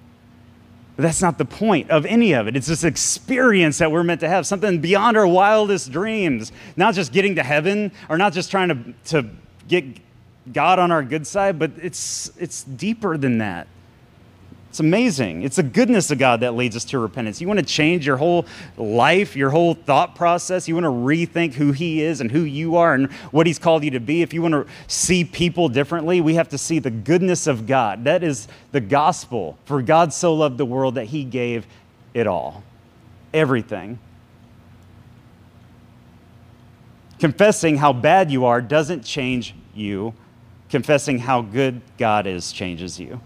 [0.96, 2.56] But that's not the point of any of it.
[2.56, 6.52] It's this experience that we're meant to have, something beyond our wildest dreams.
[6.76, 9.30] Not just getting to heaven or not just trying to, to
[9.68, 9.86] get
[10.52, 13.68] God on our good side, but it's, it's deeper than that.
[14.74, 15.44] It's amazing.
[15.44, 17.40] It's the goodness of God that leads us to repentance.
[17.40, 20.68] You want to change your whole life, your whole thought process.
[20.68, 23.84] You want to rethink who He is and who you are and what He's called
[23.84, 24.24] you to be.
[24.24, 28.06] If you want to see people differently, we have to see the goodness of God.
[28.06, 29.60] That is the gospel.
[29.66, 31.68] For God so loved the world that He gave
[32.16, 32.64] it all,
[33.32, 34.00] everything.
[37.20, 40.16] Confessing how bad you are doesn't change you,
[40.70, 43.22] confessing how good God is changes you.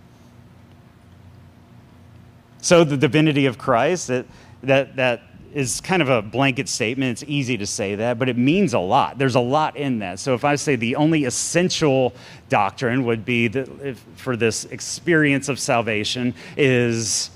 [2.61, 4.25] So the divinity of Christ, that,
[4.63, 5.21] that, that
[5.53, 7.11] is kind of a blanket statement.
[7.21, 9.17] It's easy to say that, but it means a lot.
[9.17, 10.19] There's a lot in that.
[10.19, 12.13] So if I say the only essential
[12.49, 17.31] doctrine would be that for this experience of salvation is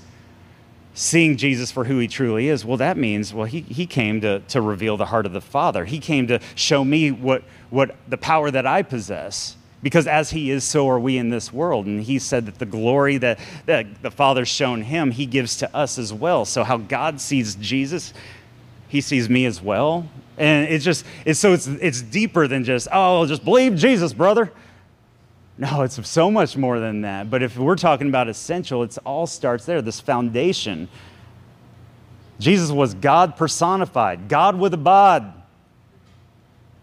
[0.94, 4.40] seeing Jesus for who he truly is, well, that means, well, he, he came to,
[4.40, 5.84] to reveal the heart of the Father.
[5.84, 10.50] He came to show me what, what the power that I possess because as he
[10.50, 11.86] is, so are we in this world.
[11.86, 15.76] And he said that the glory that, that the Father's shown him, he gives to
[15.76, 16.44] us as well.
[16.44, 18.14] So, how God sees Jesus,
[18.88, 20.08] he sees me as well.
[20.38, 24.52] And it's just, it's, so it's, it's deeper than just, oh, just believe Jesus, brother.
[25.58, 27.30] No, it's so much more than that.
[27.30, 30.88] But if we're talking about essential, it all starts there, this foundation.
[32.38, 35.41] Jesus was God personified, God with a bod.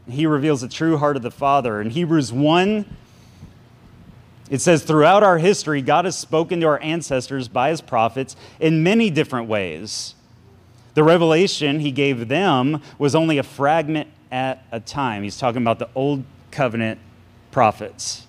[0.09, 1.81] He reveals the true heart of the Father.
[1.81, 2.85] In Hebrews 1,
[4.49, 8.83] it says, Throughout our history, God has spoken to our ancestors by his prophets in
[8.83, 10.15] many different ways.
[10.95, 15.23] The revelation he gave them was only a fragment at a time.
[15.23, 16.99] He's talking about the Old Covenant
[17.51, 18.25] prophets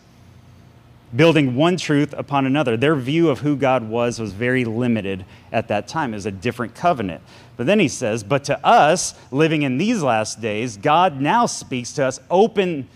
[1.14, 2.76] building one truth upon another.
[2.76, 6.12] Their view of who God was was very limited at that time.
[6.12, 7.22] It was a different covenant.
[7.56, 11.92] But then he says, But to us, living in these last days, God now speaks
[11.94, 12.88] to us open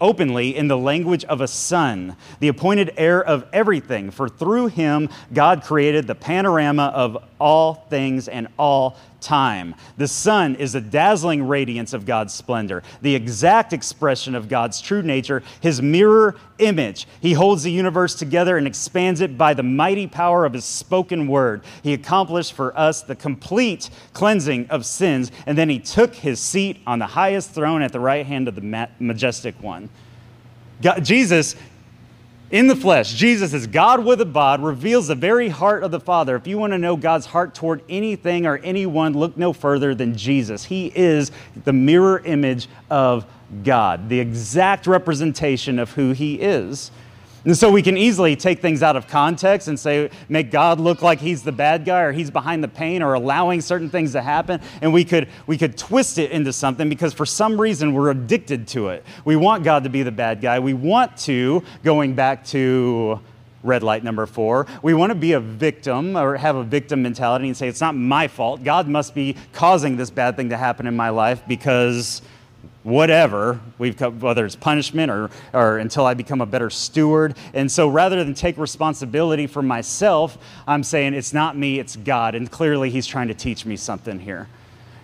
[0.00, 4.10] openly in the language of a son, the appointed heir of everything.
[4.10, 9.74] For through him, God created the panorama of all things and all time.
[9.96, 15.02] The Son is the dazzling radiance of God's splendor, the exact expression of God's true
[15.02, 17.06] nature, his mirror image.
[17.20, 21.26] He holds the universe together and expands it by the mighty power of his spoken
[21.26, 21.62] word.
[21.82, 26.80] He accomplished for us the complete cleansing of sins, and then he took his seat
[26.86, 29.88] on the highest throne at the right hand of the majestic one.
[30.80, 31.56] God, Jesus
[32.50, 36.00] in the flesh, Jesus is God with a bod, reveals the very heart of the
[36.00, 36.34] Father.
[36.34, 40.16] If you want to know God's heart toward anything or anyone, look no further than
[40.16, 40.64] Jesus.
[40.64, 41.30] He is
[41.64, 43.26] the mirror image of
[43.64, 46.90] God, the exact representation of who He is.
[47.44, 51.02] And so we can easily take things out of context and say, make God look
[51.02, 54.22] like he's the bad guy or he's behind the pain or allowing certain things to
[54.22, 54.60] happen.
[54.82, 58.66] And we could, we could twist it into something because for some reason we're addicted
[58.68, 59.04] to it.
[59.24, 60.58] We want God to be the bad guy.
[60.58, 63.20] We want to, going back to
[63.62, 67.46] red light number four, we want to be a victim or have a victim mentality
[67.46, 68.64] and say, it's not my fault.
[68.64, 72.22] God must be causing this bad thing to happen in my life because
[72.88, 77.36] whatever we've come, whether it's punishment or, or until i become a better steward.
[77.52, 82.34] And so rather than take responsibility for myself i'm saying it's not me it's god.
[82.34, 84.48] And clearly he's trying to teach me something here.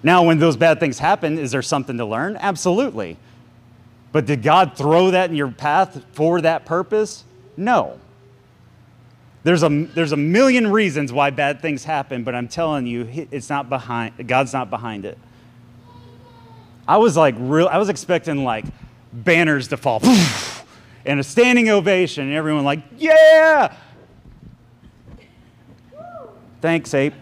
[0.02, 2.36] Now when those bad things happen is there something to learn?
[2.36, 3.16] Absolutely.
[4.12, 7.24] But did god throw that in your path for that purpose?
[7.56, 7.98] No.
[9.42, 13.50] There's a, there's a million reasons why bad things happen but i'm telling you it's
[13.50, 15.18] not behind god's not behind it
[16.86, 18.64] I was like real I was expecting like
[19.12, 20.00] banners to fall
[21.06, 23.74] and a standing ovation and everyone like, "Yeah!"
[26.60, 27.14] Thanks, Ape.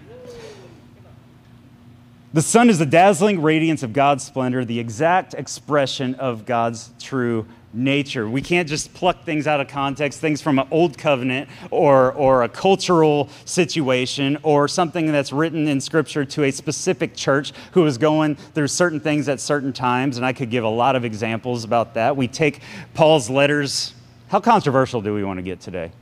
[2.35, 7.47] The Son is the dazzling radiance of God's splendor, the exact expression of God's true
[7.75, 8.27] nature.
[8.27, 12.43] We can't just pluck things out of context, things from an old covenant or, or
[12.43, 17.99] a cultural situation or something that's written in scripture to a specific church who is
[17.99, 20.17] going through certain things at certain times.
[20.17, 22.17] And I could give a lot of examples about that.
[22.17, 22.61] We take
[22.95, 23.93] Paul's letters.
[24.29, 25.93] How controversial do we want to get today?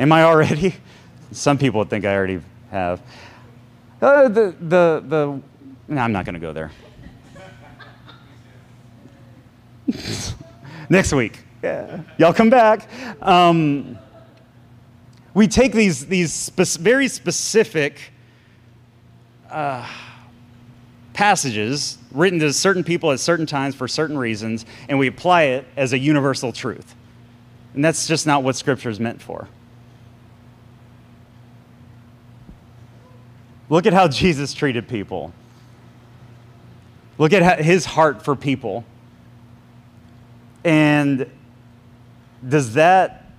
[0.00, 0.74] Am I already?
[1.30, 2.40] Some people think I already
[2.72, 3.00] have.
[4.00, 5.40] Uh, the, the, the,
[5.88, 6.70] no, I'm not going to go there.
[10.88, 11.40] Next week.
[11.62, 12.00] Yeah.
[12.16, 12.88] Y'all come back.
[13.20, 13.98] Um,
[15.34, 18.12] we take these, these spe- very specific
[19.50, 19.86] uh,
[21.12, 25.66] passages written to certain people at certain times for certain reasons, and we apply it
[25.76, 26.94] as a universal truth.
[27.74, 29.46] And that's just not what Scripture is meant for.
[33.70, 35.32] Look at how Jesus treated people.
[37.18, 38.84] Look at his heart for people.
[40.64, 41.30] And
[42.46, 43.30] does that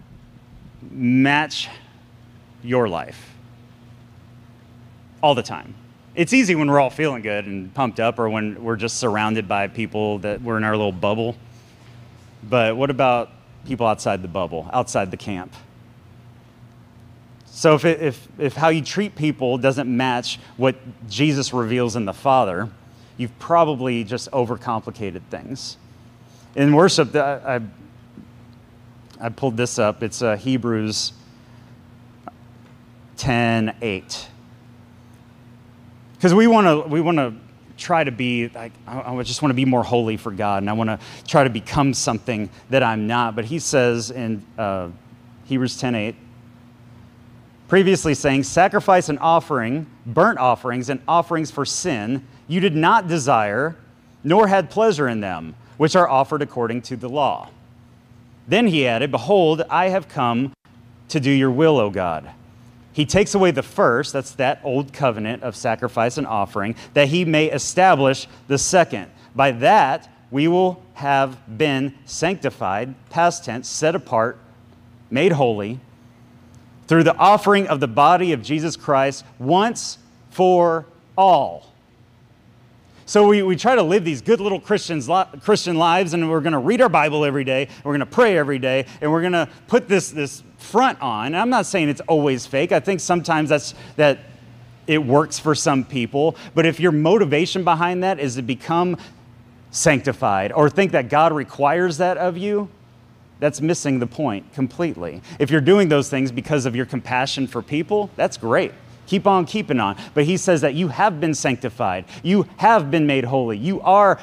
[0.90, 1.68] match
[2.64, 3.36] your life?
[5.22, 5.76] All the time.
[6.16, 9.48] It's easy when we're all feeling good and pumped up or when we're just surrounded
[9.48, 11.36] by people that we're in our little bubble.
[12.44, 13.30] But what about
[13.66, 15.54] people outside the bubble, outside the camp?
[17.62, 20.76] So if, it, if, if how you treat people doesn't match what
[21.08, 22.70] Jesus reveals in the Father,
[23.18, 25.78] you've probably just overcomplicated things
[26.56, 27.62] in worship, I, I,
[29.20, 30.02] I pulled this up.
[30.02, 31.14] It's uh, Hebrews
[33.18, 34.28] 10 8.
[36.14, 37.36] Because we want to we wanna
[37.78, 40.70] try to be, like, I, I just want to be more holy for God, and
[40.72, 43.36] I want to try to become something that I'm not.
[43.36, 44.90] But he says in uh,
[45.46, 46.16] Hebrews 10 8,
[47.72, 53.78] previously saying, Sacrifice and offering, burnt offerings, and offerings for sin, you did not desire,
[54.26, 57.50] nor had pleasure in them which are offered according to the law.
[58.46, 60.52] Then he added, Behold, I have come
[61.08, 62.30] to do your will, O God.
[62.92, 67.24] He takes away the first, that's that old covenant of sacrifice and offering, that he
[67.24, 69.10] may establish the second.
[69.34, 74.38] By that, we will have been sanctified, past tense, set apart,
[75.10, 75.80] made holy,
[76.92, 79.98] through the offering of the body of Jesus Christ once
[80.30, 80.86] for
[81.18, 81.72] all.
[83.06, 86.52] So we, we try to live these good little Christians, Christian lives, and we're going
[86.52, 89.32] to read our Bible every day, we're going to pray every day, and we're going
[89.32, 91.28] to put this, this front on.
[91.28, 92.74] And I'm not saying it's always fake.
[92.74, 94.20] I think sometimes that's, that
[94.86, 96.36] it works for some people.
[96.54, 98.98] But if your motivation behind that is to become
[99.70, 102.68] sanctified or think that God requires that of you,
[103.42, 105.22] that's missing the point completely.
[105.40, 108.72] If you're doing those things because of your compassion for people, that's great.
[109.08, 109.98] Keep on keeping on.
[110.14, 114.20] But he says that you have been sanctified, you have been made holy, you are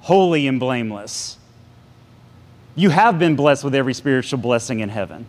[0.00, 1.38] holy and blameless.
[2.74, 5.26] You have been blessed with every spiritual blessing in heaven.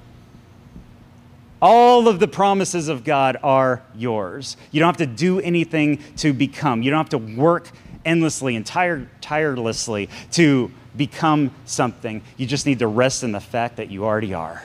[1.61, 4.55] All of the promises of God are yours.
[4.71, 6.81] You don't have to do anything to become.
[6.81, 7.69] You don't have to work
[8.05, 12.21] endlessly and tire- tirelessly to become something.
[12.37, 14.63] You just need to rest in the fact that you already are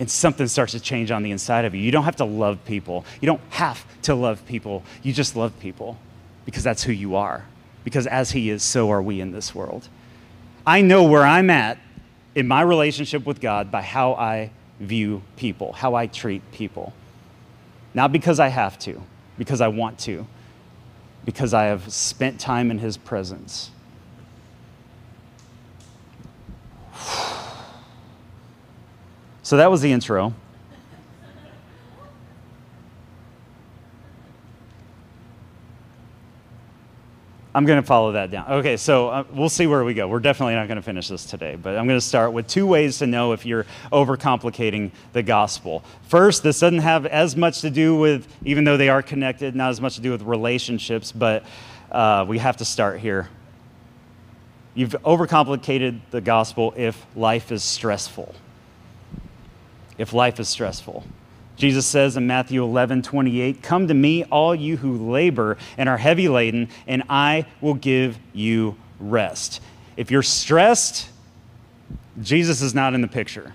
[0.00, 1.82] and something starts to change on the inside of you.
[1.82, 3.04] You don't have to love people.
[3.20, 4.82] You don't have to love people.
[5.02, 5.98] You just love people
[6.46, 7.44] because that's who you are.
[7.84, 9.88] Because as He is, so are we in this world.
[10.66, 11.78] I know where I'm at
[12.34, 16.94] in my relationship with God by how I view people, how I treat people.
[17.92, 19.02] Not because I have to,
[19.36, 20.26] because I want to,
[21.24, 23.70] because I have spent time in His presence.
[29.42, 30.32] So that was the intro.
[37.54, 38.50] I'm going to follow that down.
[38.50, 40.06] Okay, so uh, we'll see where we go.
[40.06, 42.66] We're definitely not going to finish this today, but I'm going to start with two
[42.66, 45.82] ways to know if you're overcomplicating the gospel.
[46.08, 49.70] First, this doesn't have as much to do with, even though they are connected, not
[49.70, 51.44] as much to do with relationships, but
[51.90, 53.28] uh, we have to start here.
[54.74, 58.34] You've overcomplicated the gospel if life is stressful
[60.00, 61.04] if life is stressful.
[61.60, 65.98] Jesus says in Matthew 11, 28, Come to me, all you who labor and are
[65.98, 69.60] heavy laden, and I will give you rest.
[69.98, 71.10] If you're stressed,
[72.22, 73.52] Jesus is not in the picture.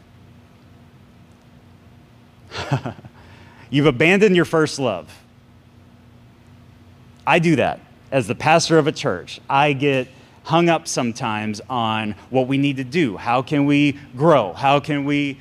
[3.71, 5.11] You've abandoned your first love.
[7.25, 7.79] I do that
[8.11, 9.41] as the pastor of a church.
[9.49, 10.07] I get
[10.43, 13.17] hung up sometimes on what we need to do.
[13.17, 14.53] How can we grow?
[14.53, 15.39] How can we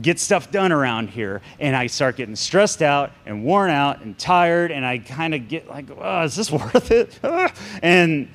[0.00, 4.18] get stuff done around here and I start getting stressed out and worn out and
[4.18, 7.18] tired and I kind of get like, oh, is this worth it?
[7.82, 8.28] and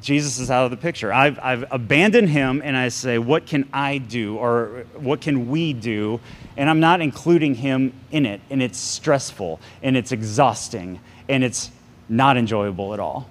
[0.00, 1.12] Jesus is out of the picture.
[1.12, 5.72] I've, I've abandoned him and I say, what can I do or what can we
[5.72, 6.20] do?
[6.56, 8.40] And I'm not including him in it.
[8.48, 11.70] And it's stressful and it's exhausting and it's
[12.08, 13.28] not enjoyable at all.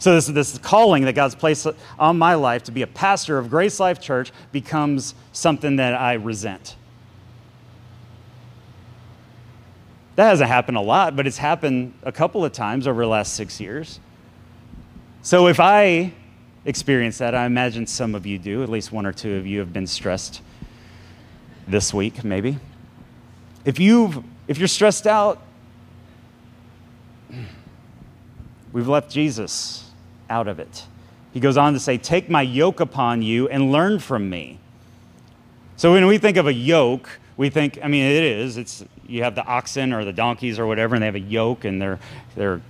[0.00, 1.66] So, this, this calling that God's placed
[1.98, 6.14] on my life to be a pastor of Grace Life Church becomes something that I
[6.14, 6.76] resent.
[10.14, 13.34] That hasn't happened a lot, but it's happened a couple of times over the last
[13.34, 13.98] six years.
[15.22, 16.12] So, if I
[16.64, 19.58] experience that, I imagine some of you do, at least one or two of you
[19.58, 20.42] have been stressed
[21.66, 22.56] this week, maybe.
[23.64, 25.42] If, you've, if you're stressed out,
[28.72, 29.87] we've left Jesus
[30.30, 30.84] out of it.
[31.32, 34.58] He goes on to say, Take my yoke upon you and learn from me.
[35.76, 38.56] So when we think of a yoke, we think, I mean, it is.
[38.56, 41.64] It's you have the oxen or the donkeys or whatever, and they have a yoke,
[41.64, 41.98] and they're
[42.34, 42.60] they're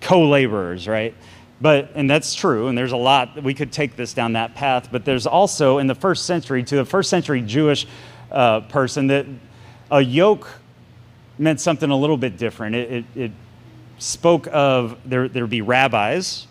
[0.00, 1.14] co-laborers, right?
[1.60, 4.88] But and that's true, and there's a lot we could take this down that path.
[4.92, 7.86] But there's also in the first century, to the first century Jewish
[8.30, 9.26] uh, person, that
[9.90, 10.46] a yoke
[11.38, 12.76] meant something a little bit different.
[12.76, 13.32] It, it, it
[13.98, 16.46] spoke of there there'd be rabbis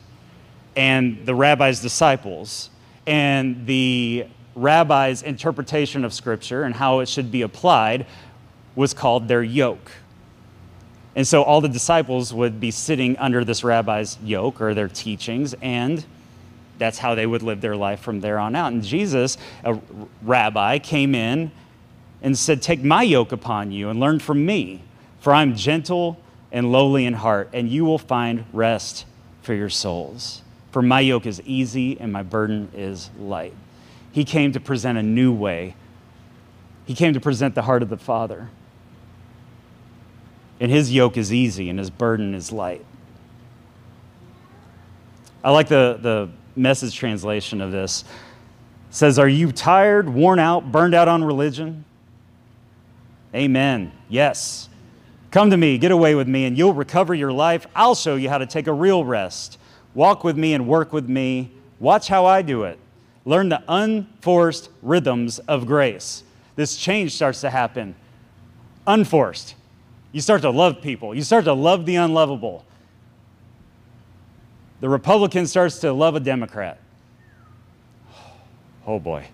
[0.76, 2.70] and the rabbi's disciples.
[3.08, 8.06] And the rabbi's interpretation of Scripture and how it should be applied
[8.76, 9.92] was called their yoke.
[11.16, 15.56] And so all the disciples would be sitting under this rabbi's yoke or their teachings,
[15.62, 16.04] and
[16.78, 18.74] that's how they would live their life from there on out.
[18.74, 19.80] And Jesus, a
[20.22, 21.52] rabbi, came in
[22.22, 24.82] and said, Take my yoke upon you and learn from me,
[25.22, 26.20] for I'm gentle
[26.52, 29.06] and lowly in heart, and you will find rest
[29.42, 30.42] for your souls.
[30.76, 33.54] For my yoke is easy and my burden is light.
[34.12, 35.74] He came to present a new way.
[36.86, 38.50] He came to present the heart of the Father.
[40.60, 42.84] And his yoke is easy and his burden is light.
[45.46, 48.04] I like the, the message translation of this.
[48.90, 51.86] It says, Are you tired, worn out, burned out on religion?
[53.34, 53.94] Amen.
[54.10, 54.68] Yes.
[55.32, 57.66] Come to me, get away with me, and you'll recover your life.
[57.74, 59.58] I'll show you how to take a real rest.
[59.96, 61.52] Walk with me and work with me.
[61.80, 62.78] Watch how I do it.
[63.26, 66.24] Learn the unforced rhythms of grace.
[66.56, 67.96] This change starts to happen
[68.86, 69.56] unforced.
[70.12, 72.66] You start to love people, you start to love the unlovable.
[74.82, 76.80] The Republican starts to love a Democrat.
[78.86, 79.28] Oh boy.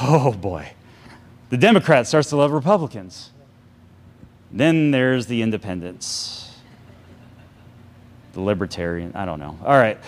[0.00, 0.72] Oh boy.
[1.50, 3.30] The Democrat starts to love Republicans.
[4.50, 6.43] Then there's the independents,
[8.34, 9.58] the libertarian, I don't know.
[9.64, 9.98] All right.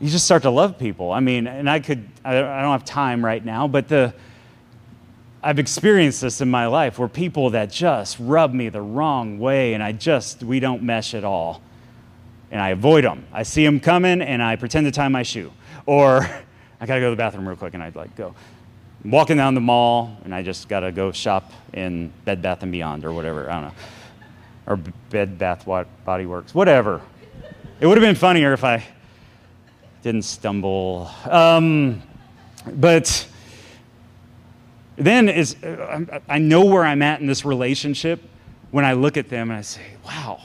[0.00, 1.12] You just start to love people.
[1.12, 4.14] I mean, and I could, I don't have time right now, but the,
[5.42, 9.74] I've experienced this in my life where people that just rub me the wrong way
[9.74, 11.62] and I just, we don't mesh at all.
[12.50, 13.26] And I avoid them.
[13.32, 15.52] I see them coming and I pretend to tie my shoe.
[15.86, 16.22] Or
[16.80, 18.34] I gotta go to the bathroom real quick and I'd like go.
[19.04, 22.72] I'm walking down the mall and I just gotta go shop in Bed Bath and
[22.72, 23.50] Beyond or whatever.
[23.50, 23.74] I don't know.
[24.68, 25.64] Or Bed Bath
[26.04, 27.00] Body Works, whatever.
[27.80, 28.84] It would have been funnier if I
[30.02, 31.10] didn't stumble.
[31.24, 32.02] Um,
[32.70, 33.26] but
[34.96, 35.56] then is
[36.28, 38.22] I know where I'm at in this relationship
[38.70, 40.40] when I look at them and I say, wow,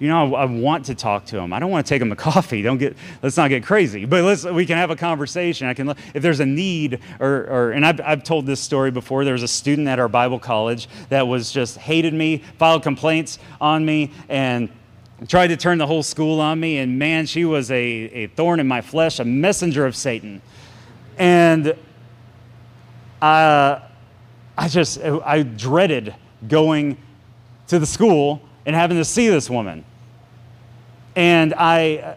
[0.00, 1.52] you know, I, I, want to talk to them.
[1.52, 2.62] I don't want to take them to coffee.
[2.62, 4.06] Don't get, let's not get crazy.
[4.06, 5.68] But let's, we can have a conversation.
[5.68, 9.24] I can, if there's a need, or, or and I've, I've told this story before.
[9.24, 13.38] There was a student at our Bible college that was just hated me, filed complaints
[13.60, 14.70] on me, and
[15.28, 16.78] tried to turn the whole school on me.
[16.78, 20.40] And man, she was a, a thorn in my flesh, a messenger of Satan.
[21.18, 21.76] And
[23.20, 23.82] I,
[24.56, 26.14] I just, I dreaded
[26.48, 26.96] going
[27.66, 29.84] to the school and having to see this woman.
[31.16, 32.16] And I,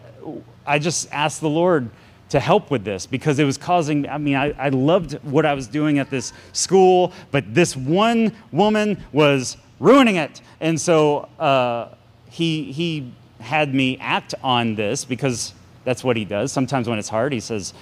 [0.66, 1.90] I just asked the Lord
[2.30, 5.54] to help with this because it was causing, I mean, I, I loved what I
[5.54, 10.40] was doing at this school, but this one woman was ruining it.
[10.60, 11.94] And so uh,
[12.28, 15.52] he, he had me act on this because
[15.84, 16.50] that's what he does.
[16.50, 17.74] Sometimes when it's hard, he says,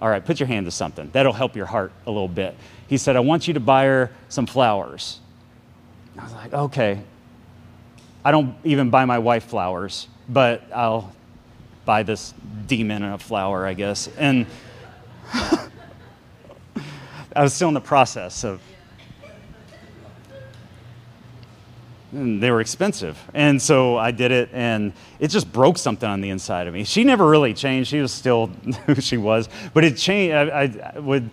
[0.00, 1.10] All right, put your hand to something.
[1.12, 2.56] That'll help your heart a little bit.
[2.86, 5.20] He said, I want you to buy her some flowers.
[6.16, 7.02] I was like, Okay.
[8.24, 11.12] I don't even buy my wife flowers but I'll
[11.84, 12.32] buy this
[12.66, 14.08] demon a flower, I guess.
[14.16, 14.46] And
[15.32, 15.68] I
[17.36, 18.60] was still in the process of
[22.12, 23.18] and they were expensive.
[23.34, 26.84] And so I did it, and it just broke something on the inside of me.
[26.84, 27.90] She never really changed.
[27.90, 28.46] She was still
[28.86, 30.34] who she was, but it changed.
[30.34, 31.30] I, I, would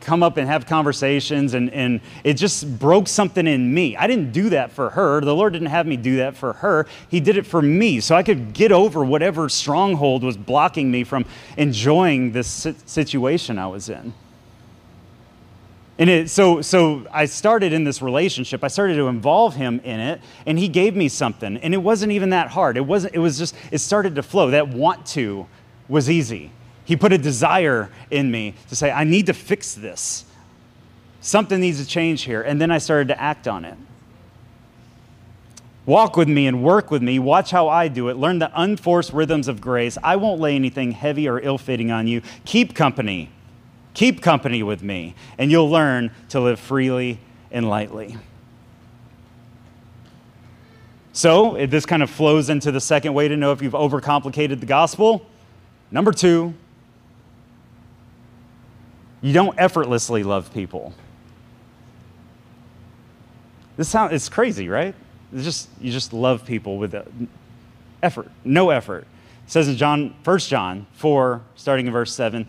[0.00, 3.96] come up and have conversations, and, and it just broke something in me.
[3.96, 5.20] I didn't do that for her.
[5.20, 6.86] The Lord didn't have me do that for her.
[7.08, 11.04] He did it for me, so I could get over whatever stronghold was blocking me
[11.04, 11.24] from
[11.56, 14.12] enjoying this situation I was in.
[16.00, 18.64] And it, so, so I started in this relationship.
[18.64, 21.58] I started to involve him in it, and he gave me something.
[21.58, 22.78] And it wasn't even that hard.
[22.78, 23.14] It wasn't.
[23.14, 23.54] It was just.
[23.70, 24.50] It started to flow.
[24.50, 25.46] That want to
[25.88, 26.52] was easy.
[26.86, 30.24] He put a desire in me to say, I need to fix this.
[31.20, 32.40] Something needs to change here.
[32.40, 33.76] And then I started to act on it.
[35.84, 37.18] Walk with me and work with me.
[37.18, 38.16] Watch how I do it.
[38.16, 39.98] Learn the unforced rhythms of grace.
[40.02, 42.22] I won't lay anything heavy or ill fitting on you.
[42.46, 43.28] Keep company
[43.94, 47.18] Keep company with me, and you'll learn to live freely
[47.50, 48.16] and lightly.
[51.12, 54.66] So, this kind of flows into the second way to know if you've overcomplicated the
[54.66, 55.26] gospel.
[55.90, 56.54] Number two,
[59.20, 60.94] you don't effortlessly love people.
[63.76, 64.94] This sounds it's crazy, right?
[65.32, 66.94] It's just you just love people with
[68.02, 69.06] effort, no effort.
[69.46, 72.46] It says in John, 1 John 4, starting in verse 7,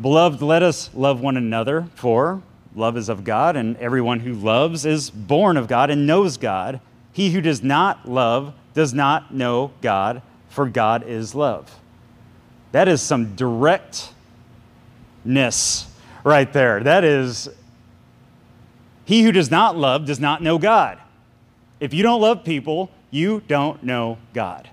[0.00, 2.42] Beloved, let us love one another, for
[2.74, 6.80] love is of God, and everyone who loves is born of God and knows God.
[7.12, 11.80] He who does not love does not know God, for God is love.
[12.70, 14.14] That is some directness
[16.22, 16.80] right there.
[16.80, 17.48] That is,
[19.04, 21.00] he who does not love does not know God.
[21.80, 24.68] If you don't love people, you don't know God.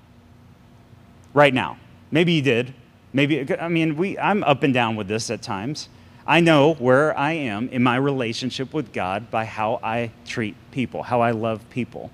[1.34, 1.78] Right now.
[2.12, 2.74] Maybe you did,
[3.16, 5.88] Maybe, I mean, we, I'm up and down with this at times.
[6.28, 11.02] I know where I am in my relationship with God by how I treat people,
[11.02, 12.12] how I love people.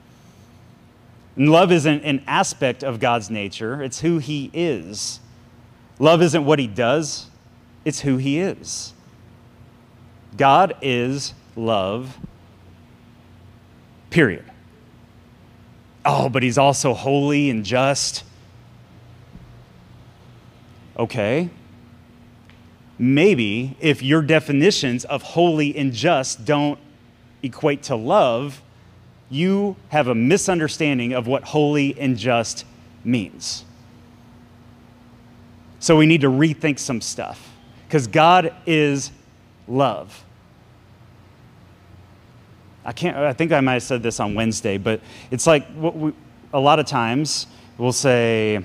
[1.36, 5.20] And love isn't an aspect of God's nature, it's who He is.
[5.98, 7.32] Love isn't what He does,
[7.84, 8.94] it's who He is.
[10.38, 12.16] God is love,
[14.12, 14.46] period.
[16.06, 18.24] Oh, but He's also holy and just
[21.02, 21.50] Okay.
[23.00, 26.78] Maybe if your definitions of holy and just don't
[27.42, 28.62] equate to love,
[29.28, 32.66] you have a misunderstanding of what holy and just
[33.04, 33.66] means.
[35.80, 37.52] So we need to rethink some stuff
[37.88, 39.10] because God is
[39.68, 40.24] love.
[42.86, 46.14] I can't, I think I might have said this on Wednesday, but it's like we,
[46.54, 47.48] a lot of times
[47.80, 48.64] we'll say,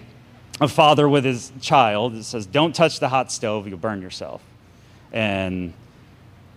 [0.61, 4.43] a father with his child, it says, Don't touch the hot stove, you'll burn yourself.
[5.13, 5.73] And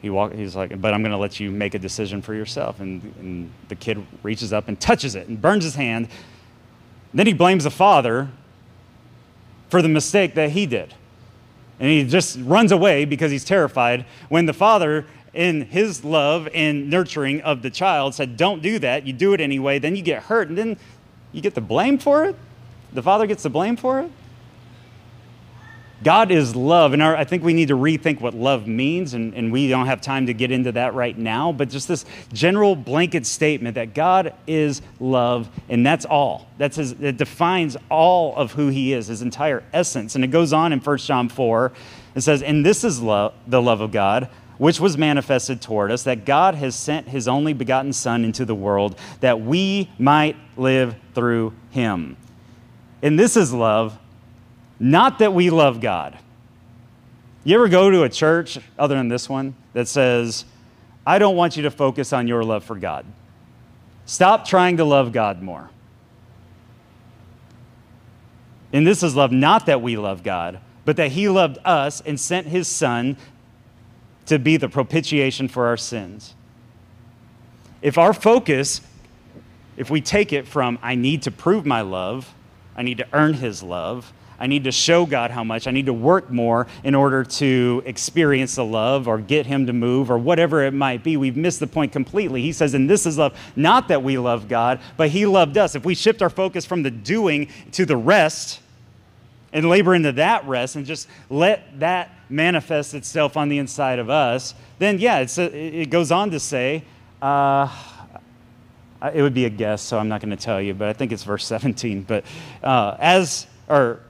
[0.01, 2.79] he walk, he's like, But I'm going to let you make a decision for yourself.
[2.79, 6.07] And, and the kid reaches up and touches it and burns his hand.
[7.13, 8.29] Then he blames the father
[9.69, 10.93] for the mistake that he did.
[11.79, 16.89] And he just runs away because he's terrified when the father in his love and
[16.89, 19.05] nurturing of the child said, Don't do that.
[19.05, 19.79] You do it anyway.
[19.79, 20.77] Then you get hurt, and then
[21.31, 22.35] you get the blame for it.
[22.93, 24.11] The father gets the blame for it.
[26.01, 29.33] God is love, and our, I think we need to rethink what love means, and,
[29.33, 32.73] and we don't have time to get into that right now, but just this general
[32.77, 36.47] blanket statement that God is love, and that's all.
[36.57, 40.15] That's his, it defines all of who he is, his entire essence.
[40.15, 41.73] And it goes on in 1 John 4,
[42.15, 46.03] it says, And this is love, the love of God, which was manifested toward us,
[46.03, 50.95] that God has sent his only begotten Son into the world that we might live
[51.13, 52.15] through him.
[53.01, 53.97] And this is love,
[54.79, 56.17] not that we love God.
[57.43, 60.45] You ever go to a church, other than this one, that says,
[61.05, 63.05] I don't want you to focus on your love for God.
[64.05, 65.69] Stop trying to love God more.
[68.73, 72.19] And this is love, not that we love God, but that He loved us and
[72.19, 73.17] sent His Son
[74.25, 76.35] to be the propitiation for our sins.
[77.81, 78.81] If our focus,
[79.77, 82.31] if we take it from, I need to prove my love,
[82.79, 85.87] I need to earn His love, I need to show God how much, I need
[85.87, 90.17] to work more in order to experience the love or get Him to move or
[90.17, 92.41] whatever it might be, we've missed the point completely.
[92.41, 95.75] He says, and this is love, not that we love God, but He loved us.
[95.75, 98.61] If we shift our focus from the doing to the rest,
[99.51, 104.09] and labor into that rest and just let that manifest itself on the inside of
[104.09, 106.83] us, then yeah, a, it goes on to say,
[107.21, 107.67] uh,
[109.01, 111.11] it would be a guess, so I'm not going to tell you, but I think
[111.11, 112.03] it's verse 17.
[112.03, 112.25] But
[112.63, 114.01] uh, as, or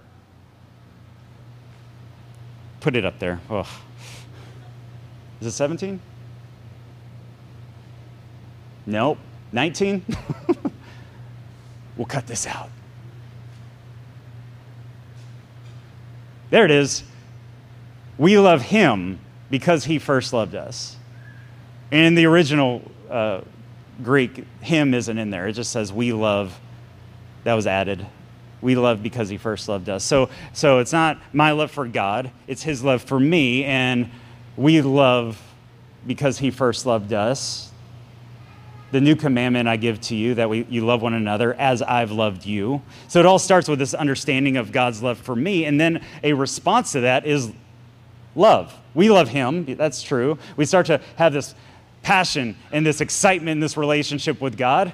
[2.79, 3.39] put it up there.
[3.49, 3.67] Oh.
[5.41, 5.99] Is it 17?
[8.85, 9.17] Nope.
[9.51, 10.03] 19?
[11.97, 12.69] we'll cut this out.
[16.49, 17.03] There it is.
[18.17, 19.19] We love him
[19.51, 20.97] because he first loved us.
[21.91, 23.41] And in the original uh,
[24.03, 25.47] Greek, him isn't in there.
[25.47, 26.59] It just says we love.
[27.43, 28.05] That was added.
[28.61, 30.03] We love because he first loved us.
[30.03, 33.63] So, so it's not my love for God, it's his love for me.
[33.63, 34.09] And
[34.57, 35.41] we love
[36.05, 37.69] because he first loved us
[38.91, 42.11] the new commandment I give to you that we, you love one another as I've
[42.11, 42.81] loved you.
[43.07, 45.65] So it all starts with this understanding of God's love for me.
[45.65, 47.51] And then a response to that is
[48.35, 48.75] love.
[48.95, 50.39] We love Him, that's true.
[50.57, 51.53] We start to have this
[52.01, 54.93] passion and this excitement in this relationship with God.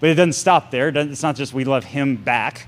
[0.00, 0.88] But it doesn't stop there.
[0.88, 2.66] It's not just we love Him back.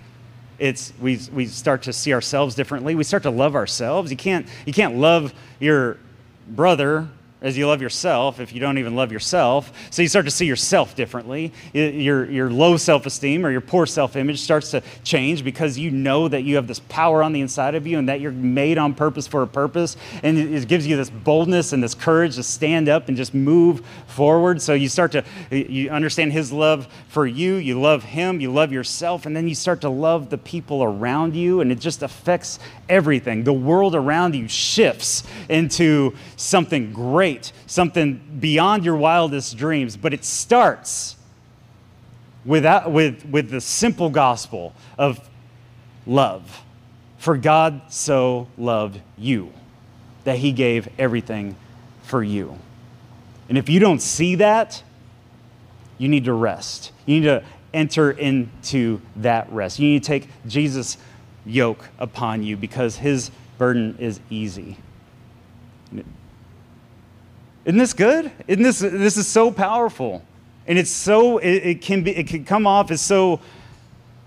[0.59, 2.95] It's we, we start to see ourselves differently.
[2.95, 4.11] We start to love ourselves.
[4.11, 5.99] You can't, you can't love your
[6.49, 7.09] brother
[7.41, 9.73] as you love yourself if you don't even love yourself.
[9.91, 11.53] So you start to see yourself differently.
[11.73, 15.91] Your, your low self esteem or your poor self image starts to change because you
[15.91, 18.79] know that you have this power on the inside of you and that you're made
[18.79, 19.97] on purpose for a purpose.
[20.23, 23.85] And it gives you this boldness and this courage to stand up and just move
[24.07, 24.61] forward.
[24.61, 28.73] So you start to you understand His love for you, you love Him, you love
[28.73, 32.59] yourself, and then you start to love the people around you, and it just affects
[32.89, 33.45] everything.
[33.45, 40.15] The world around you shifts into something great great, something beyond your wildest dreams, but
[40.15, 41.17] it starts
[42.45, 42.65] with,
[43.27, 45.29] with the simple gospel of
[46.07, 46.63] love.
[47.19, 49.53] For God so loved you
[50.25, 51.57] that he gave everything
[52.05, 52.57] for you.
[53.49, 54.83] And if you don't see that,
[55.99, 56.93] you need to rest.
[57.07, 57.43] You need to
[57.75, 59.79] enter into that rest.
[59.79, 60.97] You need to take Jesus'
[61.45, 64.79] yoke upon you because his burden is easy.
[67.69, 68.33] Isn't this good?
[68.47, 70.25] Isn't this, this is so powerful.
[70.67, 73.41] And it's so, it, it, can be, it can come off as so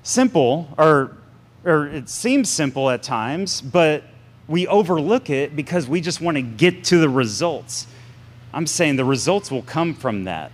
[0.04, 1.18] simple, or,
[1.66, 4.04] or it seems simple at times, but
[4.48, 7.88] we overlook it because we just want to get to the results.
[8.54, 10.52] I'm saying the results will come from that.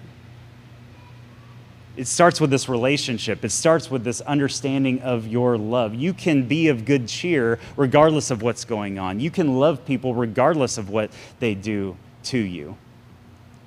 [1.98, 3.44] It starts with this relationship.
[3.44, 5.94] It starts with this understanding of your love.
[5.94, 9.20] You can be of good cheer regardless of what's going on.
[9.20, 11.12] You can love people regardless of what
[11.42, 11.98] they do
[12.28, 12.78] to you,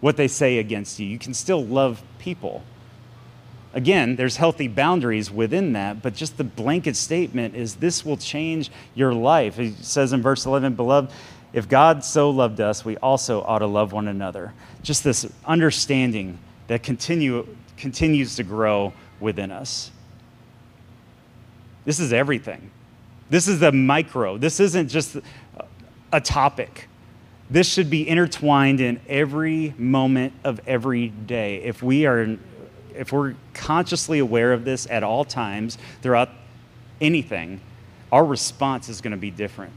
[0.01, 1.07] what they say against you.
[1.07, 2.63] You can still love people.
[3.73, 8.71] Again, there's healthy boundaries within that, but just the blanket statement is this will change
[8.95, 9.57] your life.
[9.57, 11.13] He says in verse 11, Beloved,
[11.53, 14.53] if God so loved us, we also ought to love one another.
[14.83, 17.47] Just this understanding that continue,
[17.77, 19.91] continues to grow within us.
[21.85, 22.71] This is everything.
[23.31, 24.37] This is the micro.
[24.37, 25.17] This isn't just
[26.13, 26.89] a topic.
[27.51, 31.57] This should be intertwined in every moment of every day.
[31.64, 32.38] If we are
[32.94, 36.28] if we're consciously aware of this at all times throughout
[37.01, 37.61] anything,
[38.12, 39.72] our response is going to be different.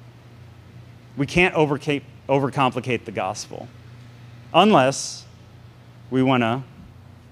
[1.17, 3.67] We can't overcomplicate the gospel
[4.53, 5.26] unless
[6.11, 6.63] we want to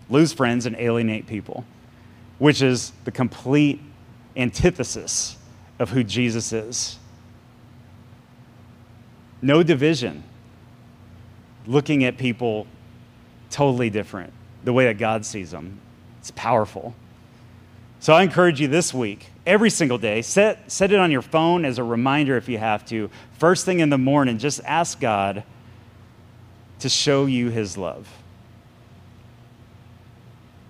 [0.09, 1.65] lose friends and alienate people,
[2.39, 3.79] which is the complete
[4.35, 5.37] antithesis
[5.79, 6.97] of who Jesus is.
[9.41, 10.23] No division,
[11.65, 12.67] looking at people
[13.49, 14.33] totally different,
[14.63, 15.79] the way that God sees them.
[16.19, 16.95] It's powerful.
[17.99, 21.65] So I encourage you this week, every single day, set, set it on your phone
[21.65, 23.11] as a reminder if you have to.
[23.37, 25.43] First thing in the morning, just ask God
[26.79, 28.09] to show you his love.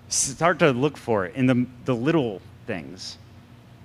[0.08, 3.16] Start to look for it in the, the little things.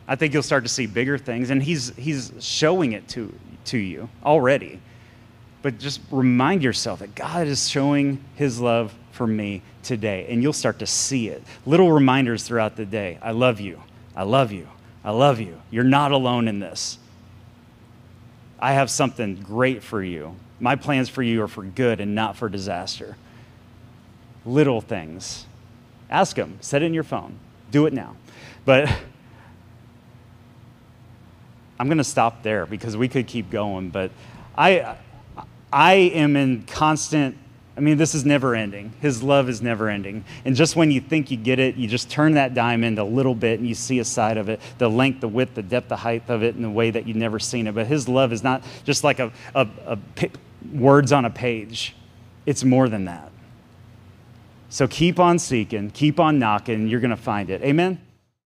[0.10, 3.34] I think you'll start to see bigger things, and he's, he's showing it to,
[3.66, 4.82] to you already.
[5.62, 10.54] But just remind yourself that God is showing his love for me today, and you'll
[10.54, 11.44] start to see it.
[11.66, 13.82] Little reminders throughout the day I love you.
[14.16, 14.68] I love you.
[15.04, 15.62] I love you.
[15.72, 17.00] You're not alone in this.
[18.60, 20.36] I have something great for you.
[20.60, 23.16] My plans for you are for good and not for disaster.
[24.46, 25.46] Little things.
[26.10, 26.58] Ask Him.
[26.62, 27.38] Set it in your phone.
[27.70, 28.16] Do it now.
[28.66, 28.90] But
[31.80, 33.92] I'm going to stop there because we could keep going.
[33.92, 34.10] But
[34.58, 34.98] I,
[35.78, 37.38] I am in constant
[37.76, 38.92] I mean, this is never ending.
[39.02, 40.26] His love is never ending.
[40.46, 43.36] And just when you think you get it, you just turn that diamond a little
[43.36, 45.98] bit and you see a side of it the length, the width, the depth, the
[45.98, 47.76] height of it in a way that you've never seen it.
[47.76, 49.32] But His love is not just like a,
[50.74, 51.96] words on a page,
[52.48, 53.32] it's more than that.
[54.70, 57.62] So keep on seeking, keep on knocking, you're going to find it.
[57.62, 58.02] Amen?